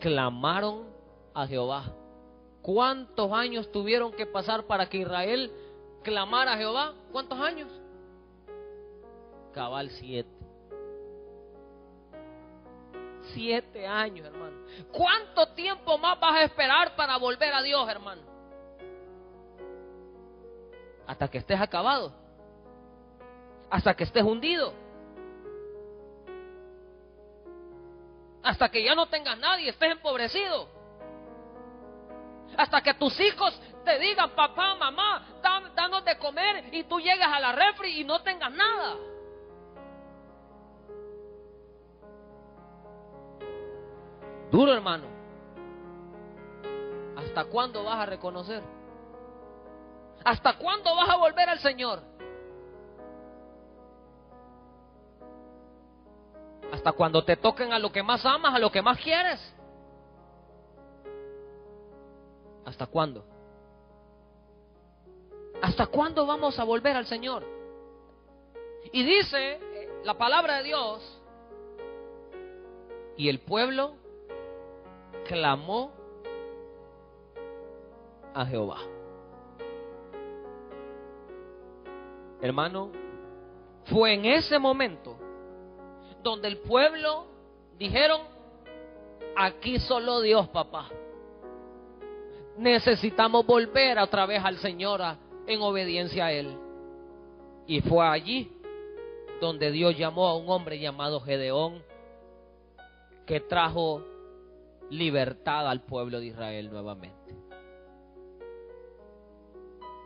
Clamaron 0.00 0.86
a 1.34 1.46
Jehová 1.46 1.84
¿Cuántos 2.64 3.30
años 3.30 3.70
tuvieron 3.70 4.10
que 4.12 4.24
pasar 4.24 4.64
para 4.64 4.88
que 4.88 4.96
Israel 4.96 5.52
clamara 6.02 6.54
a 6.54 6.56
Jehová? 6.56 6.94
¿Cuántos 7.12 7.38
años? 7.38 7.70
Cabal 9.52 9.90
siete. 9.90 10.30
Siete 13.34 13.86
años, 13.86 14.26
hermano. 14.26 14.56
¿Cuánto 14.90 15.52
tiempo 15.52 15.98
más 15.98 16.18
vas 16.18 16.36
a 16.36 16.44
esperar 16.44 16.96
para 16.96 17.18
volver 17.18 17.52
a 17.52 17.60
Dios, 17.60 17.86
hermano? 17.86 18.22
Hasta 21.06 21.28
que 21.28 21.36
estés 21.36 21.60
acabado. 21.60 22.14
Hasta 23.68 23.94
que 23.94 24.04
estés 24.04 24.22
hundido. 24.22 24.72
Hasta 28.42 28.70
que 28.70 28.82
ya 28.82 28.94
no 28.94 29.04
tengas 29.04 29.38
nadie, 29.38 29.68
estés 29.68 29.92
empobrecido 29.92 30.73
hasta 32.56 32.80
que 32.82 32.94
tus 32.94 33.18
hijos 33.20 33.58
te 33.84 33.98
digan, 33.98 34.30
papá, 34.30 34.74
mamá, 34.74 35.26
danos 35.74 36.04
de 36.04 36.16
comer 36.18 36.72
y 36.72 36.84
tú 36.84 37.00
llegas 37.00 37.28
a 37.32 37.40
la 37.40 37.52
refri 37.52 38.00
y 38.00 38.04
no 38.04 38.22
tengas 38.22 38.52
nada. 38.52 38.96
Duro, 44.50 44.72
hermano. 44.72 45.06
¿Hasta 47.16 47.44
cuándo 47.46 47.84
vas 47.84 47.98
a 47.98 48.06
reconocer? 48.06 48.62
¿Hasta 50.24 50.56
cuándo 50.56 50.94
vas 50.94 51.10
a 51.10 51.16
volver 51.16 51.48
al 51.48 51.58
Señor? 51.58 52.00
Hasta 56.72 56.92
cuando 56.92 57.24
te 57.24 57.36
toquen 57.36 57.72
a 57.72 57.78
lo 57.78 57.92
que 57.92 58.02
más 58.02 58.24
amas, 58.24 58.54
a 58.54 58.58
lo 58.58 58.70
que 58.70 58.82
más 58.82 58.98
quieres. 58.98 59.40
¿Hasta 62.64 62.86
cuándo? 62.86 63.24
¿Hasta 65.62 65.86
cuándo 65.86 66.26
vamos 66.26 66.58
a 66.58 66.64
volver 66.64 66.96
al 66.96 67.06
Señor? 67.06 67.44
Y 68.92 69.02
dice 69.02 69.52
eh, 69.52 70.00
la 70.04 70.14
palabra 70.14 70.58
de 70.58 70.64
Dios, 70.64 71.20
y 73.16 73.28
el 73.28 73.40
pueblo 73.40 73.94
clamó 75.26 75.92
a 78.34 78.44
Jehová. 78.44 78.78
Hermano, 82.40 82.90
fue 83.86 84.14
en 84.14 84.24
ese 84.26 84.58
momento 84.58 85.16
donde 86.22 86.48
el 86.48 86.58
pueblo 86.58 87.26
dijeron, 87.78 88.22
aquí 89.36 89.78
solo 89.78 90.20
Dios, 90.20 90.48
papá 90.48 90.90
necesitamos 92.56 93.46
volver 93.46 93.98
otra 93.98 94.26
vez 94.26 94.44
al 94.44 94.58
Señor 94.58 95.00
en 95.46 95.60
obediencia 95.60 96.26
a 96.26 96.32
Él. 96.32 96.56
Y 97.66 97.80
fue 97.80 98.06
allí 98.06 98.50
donde 99.40 99.70
Dios 99.70 99.96
llamó 99.96 100.28
a 100.28 100.36
un 100.36 100.48
hombre 100.48 100.78
llamado 100.78 101.20
Gedeón, 101.20 101.82
que 103.26 103.40
trajo 103.40 104.02
libertad 104.90 105.68
al 105.68 105.82
pueblo 105.82 106.20
de 106.20 106.26
Israel 106.26 106.70
nuevamente. 106.70 107.34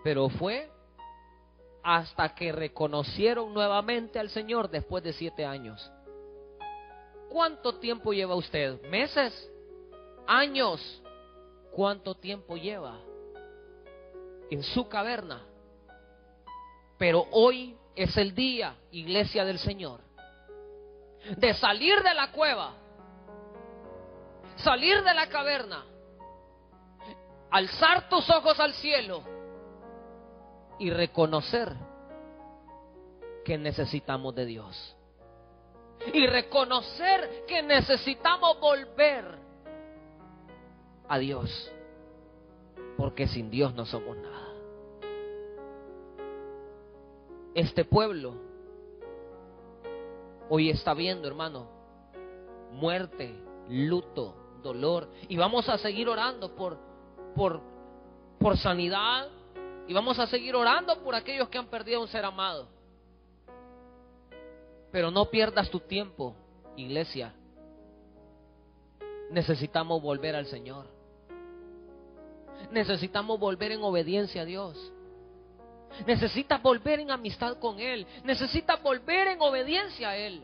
Pero 0.05 0.29
fue 0.29 0.71
hasta 1.83 2.35
que 2.35 2.53
reconocieron 2.53 3.53
nuevamente 3.53 4.19
al 4.19 4.31
Señor 4.31 4.71
después 4.71 5.03
de 5.03 5.13
siete 5.13 5.45
años. 5.45 5.91
¿Cuánto 7.29 7.75
tiempo 7.79 8.13
lleva 8.13 8.35
usted? 8.35 8.81
¿Meses? 8.89 9.51
¿Años? 10.27 11.03
Cuánto 11.73 12.15
tiempo 12.15 12.57
lleva 12.57 12.99
en 14.51 14.63
su 14.63 14.89
caverna. 14.89 15.43
Pero 16.99 17.27
hoy 17.31 17.77
es 17.95 18.17
el 18.17 18.35
día, 18.35 18.75
iglesia 18.91 19.45
del 19.45 19.59
Señor, 19.59 20.01
de 21.37 21.55
salir 21.55 22.03
de 22.03 22.15
la 22.15 22.33
cueva, 22.33 22.75
salir 24.57 25.03
de 25.03 25.15
la 25.15 25.29
caverna, 25.29 25.85
alzar 27.51 28.09
tus 28.09 28.29
ojos 28.31 28.59
al 28.59 28.75
cielo 28.75 29.23
y 30.79 30.91
reconocer 30.91 31.73
que 33.45 33.59
necesitamos 33.59 34.35
de 34.35 34.47
Dios. 34.47 34.97
Y 36.13 36.27
reconocer 36.27 37.45
que 37.49 37.63
necesitamos 37.63 38.61
volver 38.61 39.25
a 41.09 41.19
Dios, 41.19 41.73
porque 42.97 43.27
sin 43.27 43.51
Dios 43.51 43.75
no 43.75 43.87
somos 43.87 44.17
nada. 44.17 44.49
Este 47.55 47.85
pueblo 47.85 48.35
hoy 50.49 50.71
está 50.71 50.95
viendo, 50.95 51.27
hermano, 51.27 51.69
muerte, 52.73 53.35
luto, 53.69 54.35
dolor, 54.63 55.09
y 55.29 55.37
vamos 55.37 55.69
a 55.69 55.79
seguir 55.79 56.09
orando 56.09 56.55
por, 56.55 56.79
por, 57.35 57.61
por 58.39 58.57
sanidad, 58.59 59.29
y 59.87 59.95
vamos 59.95 60.19
a 60.19 60.27
seguir 60.27 60.55
orando 60.55 61.03
por 61.03 61.15
aquellos 61.15 61.49
que 61.49 61.57
han 61.57 61.69
perdido 61.69 62.03
un 62.03 62.09
ser 62.09 62.25
amado. 62.25 62.69
Pero 64.93 65.11
no 65.11 65.31
pierdas 65.31 65.71
tu 65.71 65.81
tiempo, 65.81 66.35
iglesia. 66.77 67.35
Necesitamos 69.31 70.03
volver 70.03 70.37
al 70.37 70.47
Señor 70.47 70.98
necesitamos 72.71 73.39
volver 73.39 73.73
en 73.73 73.83
obediencia 73.83 74.43
a 74.43 74.45
Dios. 74.45 74.93
Necesitas 76.07 76.63
volver 76.63 77.01
en 77.01 77.11
amistad 77.11 77.59
con 77.59 77.81
Él. 77.81 78.07
Necesitas 78.25 78.83
volver 78.83 79.29
en 79.29 79.41
obediencia 79.41 80.11
a 80.11 80.17
Él. 80.17 80.43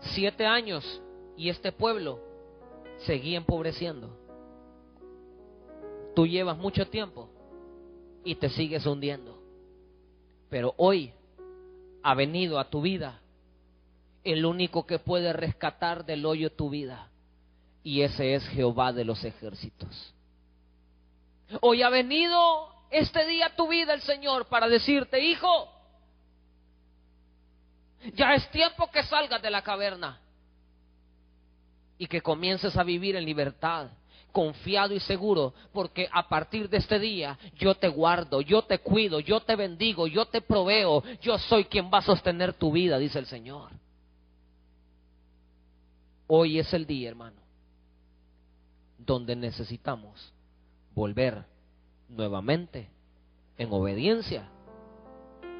Siete 0.00 0.46
años 0.46 1.02
y 1.36 1.48
este 1.48 1.72
pueblo 1.72 2.20
seguía 2.98 3.36
empobreciendo. 3.36 4.16
Tú 6.14 6.26
llevas 6.26 6.56
mucho 6.58 6.88
tiempo 6.88 7.28
y 8.24 8.34
te 8.36 8.48
sigues 8.50 8.86
hundiendo. 8.86 9.38
Pero 10.48 10.74
hoy 10.76 11.12
ha 12.02 12.14
venido 12.14 12.58
a 12.58 12.70
tu 12.70 12.80
vida 12.80 13.20
el 14.24 14.44
único 14.44 14.86
que 14.86 14.98
puede 14.98 15.32
rescatar 15.32 16.04
del 16.04 16.26
hoyo 16.26 16.50
tu 16.50 16.70
vida. 16.70 17.07
Y 17.82 18.02
ese 18.02 18.34
es 18.34 18.46
Jehová 18.48 18.92
de 18.92 19.04
los 19.04 19.24
ejércitos. 19.24 20.14
Hoy 21.60 21.82
ha 21.82 21.88
venido 21.88 22.68
este 22.90 23.26
día 23.26 23.54
tu 23.56 23.68
vida 23.68 23.94
el 23.94 24.02
Señor 24.02 24.46
para 24.46 24.68
decirte, 24.68 25.20
hijo, 25.20 25.68
ya 28.14 28.34
es 28.34 28.50
tiempo 28.50 28.90
que 28.90 29.02
salgas 29.02 29.42
de 29.42 29.50
la 29.50 29.62
caverna 29.62 30.20
y 31.98 32.06
que 32.06 32.20
comiences 32.20 32.76
a 32.76 32.84
vivir 32.84 33.16
en 33.16 33.24
libertad, 33.24 33.88
confiado 34.30 34.94
y 34.94 35.00
seguro, 35.00 35.54
porque 35.72 36.08
a 36.12 36.28
partir 36.28 36.68
de 36.68 36.76
este 36.76 36.98
día 36.98 37.38
yo 37.56 37.74
te 37.74 37.88
guardo, 37.88 38.40
yo 38.40 38.62
te 38.62 38.78
cuido, 38.78 39.20
yo 39.20 39.40
te 39.40 39.56
bendigo, 39.56 40.06
yo 40.06 40.26
te 40.26 40.40
proveo, 40.40 41.02
yo 41.20 41.38
soy 41.38 41.64
quien 41.64 41.90
va 41.92 41.98
a 41.98 42.02
sostener 42.02 42.54
tu 42.54 42.70
vida, 42.70 42.98
dice 42.98 43.18
el 43.18 43.26
Señor. 43.26 43.70
Hoy 46.28 46.58
es 46.58 46.72
el 46.74 46.86
día, 46.86 47.08
hermano, 47.08 47.40
donde 48.98 49.36
necesitamos 49.36 50.32
volver 50.94 51.44
nuevamente 52.08 52.88
en 53.56 53.72
obediencia 53.72 54.48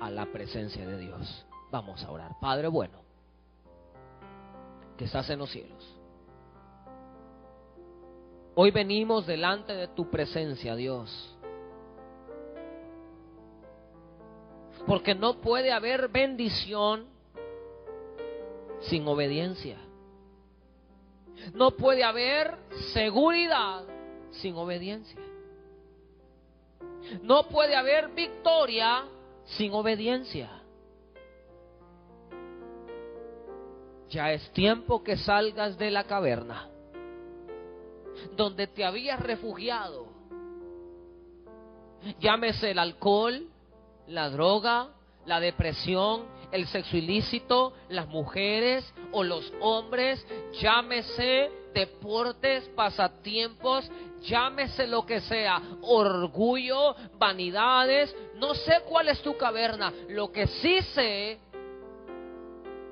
a 0.01 0.11
la 0.11 0.27
presencia 0.27 0.87
de 0.87 0.99
Dios. 0.99 1.47
Vamos 1.71 2.03
a 2.05 2.11
orar. 2.11 2.33
Padre 2.41 2.69
bueno, 2.69 2.99
que 4.97 5.05
estás 5.05 5.29
en 5.31 5.39
los 5.39 5.51
cielos. 5.51 5.95
Hoy 8.55 8.73
venimos 8.73 9.27
delante 9.27 9.73
de 9.73 9.89
tu 9.89 10.11
presencia, 10.11 10.75
Dios. 10.75 11.37
Porque 14.87 15.15
no 15.15 15.41
puede 15.41 15.71
haber 15.71 16.09
bendición 16.09 17.07
sin 18.81 19.07
obediencia. 19.07 19.79
No 21.55 21.73
puede 21.73 22.05
haber 22.05 22.57
seguridad 22.93 23.85
sin 24.31 24.55
obediencia. 24.57 25.21
No 27.23 27.49
puede 27.49 27.75
haber 27.75 28.09
victoria 28.11 29.05
sin 29.45 29.73
obediencia. 29.73 30.51
Ya 34.11 34.33
es 34.33 34.51
tiempo 34.53 35.03
que 35.03 35.17
salgas 35.17 35.77
de 35.79 35.91
la 35.91 36.05
caverna 36.05 36.69
donde 38.37 38.67
te 38.67 38.85
habías 38.85 39.21
refugiado. 39.21 40.07
Llámese 42.21 42.71
el 42.71 42.79
alcohol, 42.79 43.49
la 44.07 44.31
droga, 44.31 44.91
la 45.27 45.41
depresión, 45.41 46.25
el 46.53 46.67
sexo 46.67 46.97
ilícito, 46.97 47.73
las 47.89 48.09
mujeres 48.09 48.93
o 49.13 49.23
los 49.23 49.53
hombres, 49.61 50.25
llámese 50.61 51.51
deportes, 51.75 52.69
pasatiempos, 52.71 53.91
llámese 54.23 54.87
lo 54.87 55.05
que 55.07 55.21
sea, 55.21 55.63
orgullo, 55.83 56.95
vanidades, 57.19 58.15
no 58.37 58.55
sé 58.55 58.81
cuál 58.89 59.09
es 59.09 59.21
tu 59.23 59.37
caverna, 59.37 59.93
lo 60.09 60.33
que 60.33 60.47
sí 60.47 60.81
sé 60.95 61.39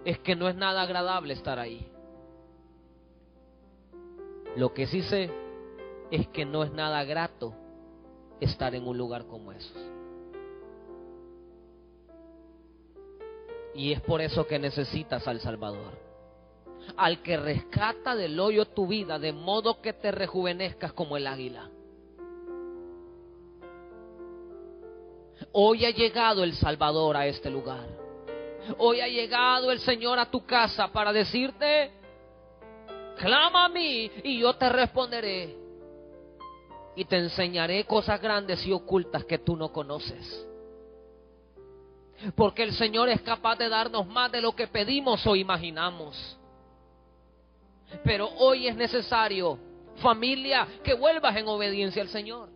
es 0.05 0.19
que 0.21 0.37
no 0.37 0.49
es 0.49 0.55
nada 0.55 0.83
agradable 0.83 1.35
estar 1.35 1.59
ahí. 1.59 1.87
Lo 4.57 4.73
que 4.73 4.87
sí 4.87 5.03
sé 5.03 5.31
es 6.11 6.29
que 6.29 6.45
no 6.45 6.63
es 6.63 6.73
nada 6.73 7.05
grato 7.05 7.55
estar 8.41 8.75
en 8.75 8.87
un 8.87 8.97
lugar 8.97 9.27
como 9.27 9.53
esos. 9.53 9.96
Y 13.77 13.93
es 13.93 14.01
por 14.01 14.23
eso 14.23 14.47
que 14.47 14.59
necesitas 14.59 15.29
al 15.29 15.41
Salvador. 15.41 15.93
Al 16.97 17.23
que 17.23 17.37
rescata 17.37 18.17
del 18.17 18.41
hoyo 18.41 18.65
tu 18.67 18.87
vida 18.87 19.19
de 19.19 19.33
modo 19.33 19.83
que 19.83 19.93
te 19.93 20.11
rejuvenezcas 20.11 20.95
como 20.95 21.17
el 21.17 21.27
águila. 21.27 21.71
Hoy 25.53 25.85
ha 25.85 25.91
llegado 25.91 26.43
el 26.43 26.55
Salvador 26.55 27.17
a 27.17 27.27
este 27.27 27.51
lugar. 27.51 27.87
Hoy 28.79 29.01
ha 29.01 29.09
llegado 29.09 29.71
el 29.71 29.81
Señor 29.81 30.19
a 30.19 30.31
tu 30.31 30.45
casa 30.47 30.89
para 30.89 31.13
decirte, 31.13 31.93
clama 33.19 33.67
a 33.67 33.69
mí 33.69 34.11
y 34.25 34.39
yo 34.41 34.55
te 34.55 34.71
responderé. 34.71 35.55
Y 36.97 37.05
te 37.05 37.19
enseñaré 37.19 37.85
cosas 37.85 38.23
grandes 38.23 38.67
y 38.67 38.73
ocultas 38.73 39.25
que 39.27 39.39
tú 39.39 39.55
no 39.55 39.71
conoces. 39.71 40.47
Porque 42.35 42.63
el 42.63 42.73
Señor 42.73 43.09
es 43.09 43.21
capaz 43.23 43.57
de 43.57 43.69
darnos 43.69 44.07
más 44.07 44.33
de 44.33 44.41
lo 44.41 44.55
que 44.55 44.67
pedimos 44.67 45.27
o 45.27 45.37
imaginamos. 45.37 46.39
Pero 48.03 48.29
hoy 48.39 48.67
es 48.67 48.77
necesario, 48.77 49.59
familia, 49.97 50.67
que 50.83 50.95
vuelvas 50.95 51.37
en 51.37 51.47
obediencia 51.47 52.03
al 52.03 52.09
Señor. 52.09 52.49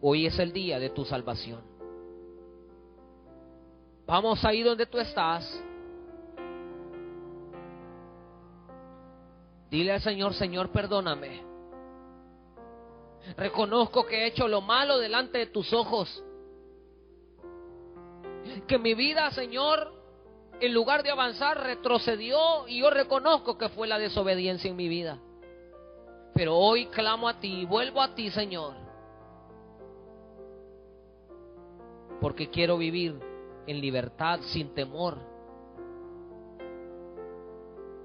Hoy 0.00 0.26
es 0.26 0.38
el 0.38 0.52
día 0.52 0.78
de 0.78 0.90
tu 0.90 1.04
salvación. 1.04 1.60
Vamos 4.06 4.42
ahí 4.44 4.62
donde 4.62 4.86
tú 4.86 4.98
estás. 4.98 5.62
Dile 9.70 9.92
al 9.92 10.00
Señor, 10.00 10.32
Señor, 10.34 10.70
perdóname. 10.70 11.47
Reconozco 13.36 14.06
que 14.06 14.16
he 14.16 14.26
hecho 14.26 14.48
lo 14.48 14.60
malo 14.60 14.98
delante 14.98 15.38
de 15.38 15.46
tus 15.46 15.72
ojos. 15.72 16.24
Que 18.66 18.78
mi 18.78 18.94
vida, 18.94 19.30
Señor, 19.32 19.92
en 20.60 20.74
lugar 20.74 21.02
de 21.02 21.10
avanzar, 21.10 21.62
retrocedió 21.62 22.66
y 22.66 22.80
yo 22.80 22.90
reconozco 22.90 23.58
que 23.58 23.68
fue 23.68 23.86
la 23.86 23.98
desobediencia 23.98 24.70
en 24.70 24.76
mi 24.76 24.88
vida. 24.88 25.18
Pero 26.34 26.56
hoy 26.56 26.86
clamo 26.86 27.28
a 27.28 27.40
ti, 27.40 27.64
vuelvo 27.64 28.00
a 28.00 28.14
ti, 28.14 28.30
Señor. 28.30 28.74
Porque 32.20 32.48
quiero 32.48 32.78
vivir 32.78 33.18
en 33.66 33.80
libertad, 33.80 34.40
sin 34.52 34.74
temor 34.74 35.28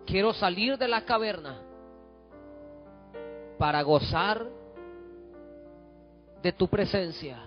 Quiero 0.06 0.34
salir 0.34 0.78
de 0.78 0.88
la 0.88 1.06
caverna 1.06 1.62
para 3.58 3.82
gozar 3.84 4.46
de 6.44 6.52
tu 6.52 6.68
presencia. 6.68 7.40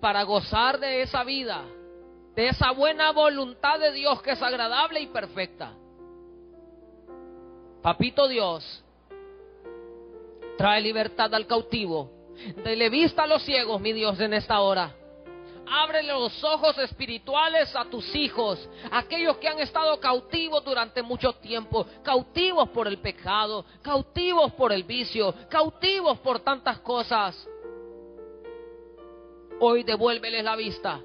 Para 0.00 0.24
gozar 0.24 0.80
de 0.80 1.02
esa 1.02 1.22
vida, 1.22 1.64
de 2.34 2.48
esa 2.48 2.72
buena 2.72 3.12
voluntad 3.12 3.78
de 3.78 3.92
Dios 3.92 4.20
que 4.20 4.32
es 4.32 4.42
agradable 4.42 5.00
y 5.00 5.06
perfecta. 5.06 5.72
Papito 7.80 8.26
Dios, 8.26 8.84
trae 10.58 10.80
libertad 10.80 11.32
al 11.32 11.46
cautivo. 11.46 12.10
Dele 12.64 12.90
vista 12.90 13.22
a 13.22 13.26
los 13.28 13.44
ciegos, 13.44 13.80
mi 13.80 13.92
Dios, 13.92 14.18
en 14.18 14.34
esta 14.34 14.60
hora. 14.60 14.92
Abre 15.68 16.02
los 16.02 16.44
ojos 16.44 16.78
espirituales 16.78 17.74
a 17.74 17.84
tus 17.86 18.14
hijos, 18.14 18.68
aquellos 18.90 19.36
que 19.38 19.48
han 19.48 19.58
estado 19.58 19.98
cautivos 19.98 20.64
durante 20.64 21.02
mucho 21.02 21.32
tiempo, 21.34 21.86
cautivos 22.02 22.68
por 22.68 22.86
el 22.86 22.98
pecado, 22.98 23.64
cautivos 23.82 24.52
por 24.52 24.72
el 24.72 24.84
vicio, 24.84 25.34
cautivos 25.48 26.18
por 26.20 26.40
tantas 26.40 26.78
cosas. 26.80 27.48
Hoy 29.58 29.82
devuélveles 29.82 30.44
la 30.44 30.54
vista 30.54 31.00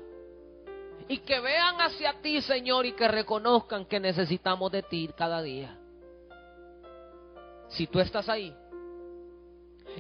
y 1.08 1.18
que 1.20 1.40
vean 1.40 1.82
hacia 1.82 2.22
ti, 2.22 2.42
Señor, 2.42 2.86
y 2.86 2.94
que 2.94 3.08
reconozcan 3.08 3.86
que 3.86 4.00
necesitamos 4.00 4.72
de 4.72 4.84
ti 4.84 5.10
cada 5.18 5.42
día. 5.42 5.78
Si 7.70 7.88
tú 7.88 8.00
estás 8.00 8.30
ahí, 8.30 8.56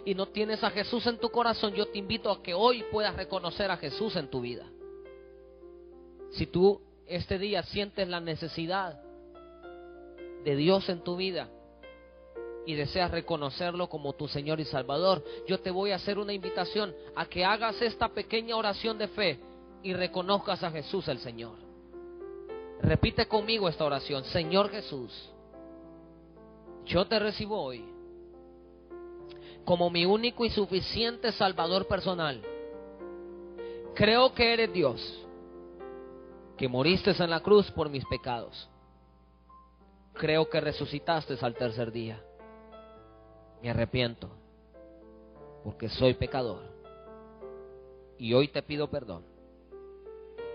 y 0.06 0.16
no 0.16 0.28
tienes 0.28 0.64
a 0.64 0.72
Jesús 0.72 1.06
en 1.08 1.18
tu 1.18 1.30
corazón, 1.30 1.74
yo 1.74 1.88
te 1.88 1.98
invito 1.98 2.32
a 2.32 2.42
que 2.42 2.54
hoy 2.54 2.84
puedas 2.92 3.16
reconocer 3.16 3.70
a 3.72 3.78
Jesús 3.78 4.16
en 4.16 4.30
tu 4.30 4.42
vida. 4.42 4.66
Si 6.32 6.48
tú 6.48 6.82
este 7.08 7.38
día 7.38 7.64
sientes 7.64 8.08
la 8.08 8.20
necesidad 8.20 9.02
de 10.44 10.56
Dios 10.56 10.88
en 10.89 11.04
tu 11.04 11.16
vida 11.18 11.50
y 12.66 12.76
deseas 12.76 13.12
reconocerlo 13.12 13.89
como 13.89 14.14
tu 14.14 14.28
Señor 14.28 14.60
y 14.60 14.66
Salvador, 14.66 15.24
yo 15.48 15.60
te 15.60 15.72
voy 15.72 15.92
a 15.92 15.96
hacer 15.96 16.18
una 16.20 16.34
invitación 16.34 16.94
a 17.16 17.26
que 17.26 17.44
hagas 17.44 17.82
esta 17.82 18.10
pequeña 18.10 18.56
oración 18.56 18.98
de 18.98 19.08
fe 19.10 19.39
y 19.84 19.94
reconozcas 19.94 20.64
a 20.64 20.72
Jesús 20.72 21.08
el 21.08 21.20
Señor. 21.20 21.56
Repite 22.82 23.28
conmigo 23.28 23.68
esta 23.68 23.86
oración, 23.86 24.24
Señor 24.26 24.70
Jesús, 24.70 25.12
yo 26.86 27.06
te 27.06 27.20
recibo 27.20 27.62
hoy 27.62 27.86
como 29.66 29.89
mi 29.89 30.05
único 30.05 30.45
y 30.45 30.49
suficiente 30.49 31.32
Salvador 31.32 31.88
personal. 31.88 32.41
Creo 33.95 34.34
que 34.34 34.53
eres 34.53 34.74
Dios, 34.74 35.26
que 36.57 36.68
moriste 36.68 37.12
en 37.12 37.30
la 37.30 37.41
cruz 37.41 37.70
por 37.72 37.89
mis 37.89 38.05
pecados. 38.05 38.70
Creo 40.14 40.49
que 40.49 40.62
resucitaste 40.62 41.36
al 41.41 41.55
tercer 41.55 41.91
día. 41.91 42.22
Me 43.62 43.70
arrepiento, 43.70 44.30
porque 45.64 45.89
soy 45.89 46.14
pecador. 46.16 46.64
Y 48.18 48.34
hoy 48.34 48.47
te 48.47 48.62
pido 48.62 48.89
perdón. 48.89 49.24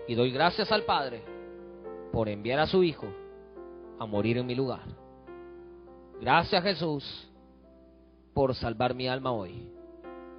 Y 0.07 0.15
doy 0.15 0.31
gracias 0.31 0.71
al 0.71 0.83
Padre 0.83 1.21
por 2.11 2.29
enviar 2.29 2.59
a 2.59 2.67
su 2.67 2.83
Hijo 2.83 3.07
a 3.99 4.05
morir 4.05 4.37
en 4.37 4.45
mi 4.45 4.55
lugar. 4.55 4.83
Gracias 6.19 6.63
Jesús 6.63 7.26
por 8.37 8.53
salvar 8.53 8.93
mi 8.93 9.07
alma 9.07 9.31
hoy. 9.31 9.67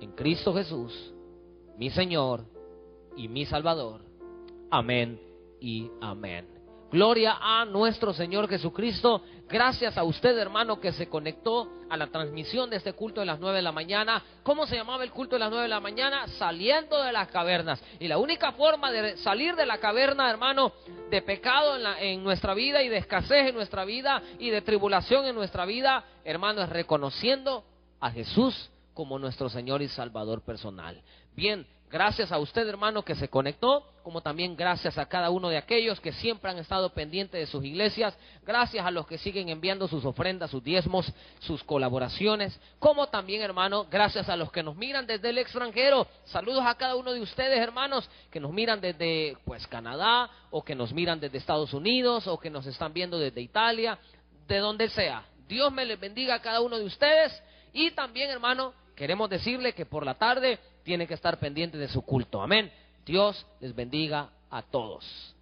En 0.01 0.13
Cristo 0.13 0.55
Jesús, 0.55 1.13
mi 1.77 1.91
Señor 1.91 2.45
y 3.17 3.27
mi 3.27 3.45
Salvador. 3.45 4.03
Amén 4.71 5.21
y 5.61 5.91
amén. 6.01 6.47
Gloria 6.93 7.39
a 7.41 7.65
nuestro 7.65 8.13
Señor 8.13 8.49
Jesucristo. 8.49 9.21
Gracias 9.49 9.99
a 9.99 10.05
usted, 10.05 10.39
hermano, 10.39 10.81
que 10.81 10.93
se 10.93 11.09
conectó 11.09 11.73
a 11.91 11.97
la 11.97 12.07
transmisión 12.07 12.71
de 12.71 12.77
este 12.77 12.93
culto 12.93 13.19
de 13.19 13.27
las 13.27 13.41
nueve 13.41 13.57
de 13.57 13.63
la 13.63 13.73
mañana. 13.73 14.23
¿Cómo 14.45 14.65
se 14.69 14.77
llamaba 14.77 15.03
el 15.03 15.11
culto 15.11 15.35
de 15.35 15.41
las 15.41 15.51
nueve 15.51 15.65
de 15.65 15.69
la 15.69 15.81
mañana? 15.81 16.29
Saliendo 16.39 17.03
de 17.03 17.11
las 17.11 17.27
cavernas. 17.27 17.83
Y 17.99 18.07
la 18.07 18.19
única 18.19 18.53
forma 18.53 18.93
de 18.93 19.17
salir 19.17 19.57
de 19.57 19.67
la 19.67 19.79
caverna, 19.79 20.31
hermano, 20.31 20.71
de 21.11 21.21
pecado 21.23 21.77
en, 21.77 21.85
en 21.99 22.23
nuestra 22.23 22.55
vida 22.55 22.81
y 22.81 22.89
de 22.89 22.99
escasez 22.99 23.49
en 23.49 23.57
nuestra 23.57 23.85
vida 23.85 24.23
y 24.39 24.51
de 24.51 24.63
tribulación 24.63 25.27
en 25.27 25.35
nuestra 25.35 25.67
vida, 25.67 26.05
hermano, 26.25 26.63
es 26.63 26.69
reconociendo 26.69 27.65
a 28.01 28.11
Jesús 28.11 28.71
como 28.95 29.19
nuestro 29.19 29.49
Señor 29.49 29.83
y 29.83 29.89
Salvador 29.89 30.43
personal. 30.43 31.03
Bien, 31.35 31.67
Gracias 31.91 32.31
a 32.33 32.39
usted, 32.39 32.69
hermano, 32.69 33.03
que 33.03 33.15
se 33.15 33.29
conectó, 33.29 33.83
como 34.03 34.21
también 34.21 34.57
gracias 34.57 34.99
a 34.99 35.07
cada 35.07 35.31
uno 35.31 35.49
de 35.49 35.57
aquellos 35.57 35.99
que 36.01 36.13
siempre 36.13 36.51
han 36.51 36.59
estado 36.59 36.93
pendientes 36.93 37.41
de 37.41 37.47
sus 37.47 37.65
iglesias, 37.65 38.15
gracias 38.45 38.85
a 38.85 38.91
los 38.91 39.07
que 39.07 39.17
siguen 39.17 39.49
enviando 39.49 39.89
sus 39.89 40.05
ofrendas, 40.05 40.51
sus 40.51 40.63
diezmos, 40.63 41.11
sus 41.39 41.65
colaboraciones, 41.65 42.61
como 42.79 43.07
también, 43.07 43.41
hermano, 43.41 43.87
gracias 43.91 44.29
a 44.29 44.37
los 44.37 44.53
que 44.53 44.63
nos 44.63 44.77
miran 44.77 45.07
desde 45.07 45.31
el 45.31 45.39
extranjero. 45.39 46.07
Saludos 46.27 46.65
a 46.67 46.75
cada 46.75 46.95
uno 46.95 47.15
de 47.15 47.23
ustedes, 47.23 47.59
hermanos, 47.59 48.09
que 48.31 48.39
nos 48.39 48.53
miran 48.53 48.83
desde 48.83 49.39
pues 49.47 49.67
Canadá 49.67 50.29
o 50.51 50.63
que 50.63 50.75
nos 50.75 50.93
miran 50.93 51.21
desde 51.21 51.39
Estados 51.39 51.73
Unidos 51.73 52.27
o 52.27 52.39
que 52.39 52.51
nos 52.51 52.67
están 52.67 52.93
viendo 52.93 53.19
desde 53.19 53.41
Italia, 53.41 53.99
de 54.47 54.59
donde 54.59 54.91
sea. 54.91 55.25
Dios 55.49 55.73
me 55.73 55.87
les 55.87 55.99
bendiga 55.99 56.35
a 56.35 56.43
cada 56.43 56.61
uno 56.61 56.79
de 56.79 56.85
ustedes 56.85 57.33
y 57.79 57.93
también, 57.93 58.29
hermano, 58.29 58.75
queremos 58.97 59.31
decirle 59.31 59.73
que 59.73 59.87
por 59.87 60.05
la 60.05 60.15
tarde 60.15 60.59
tiene 60.83 61.07
que 61.07 61.15
estar 61.15 61.39
pendiente 61.39 61.79
de 61.79 61.87
su 61.87 62.03
culto. 62.03 62.43
Amén. 62.43 62.73
Dios 63.07 63.47
les 63.61 63.73
bendiga 63.73 64.31
a 64.51 64.63
todos. 64.63 65.37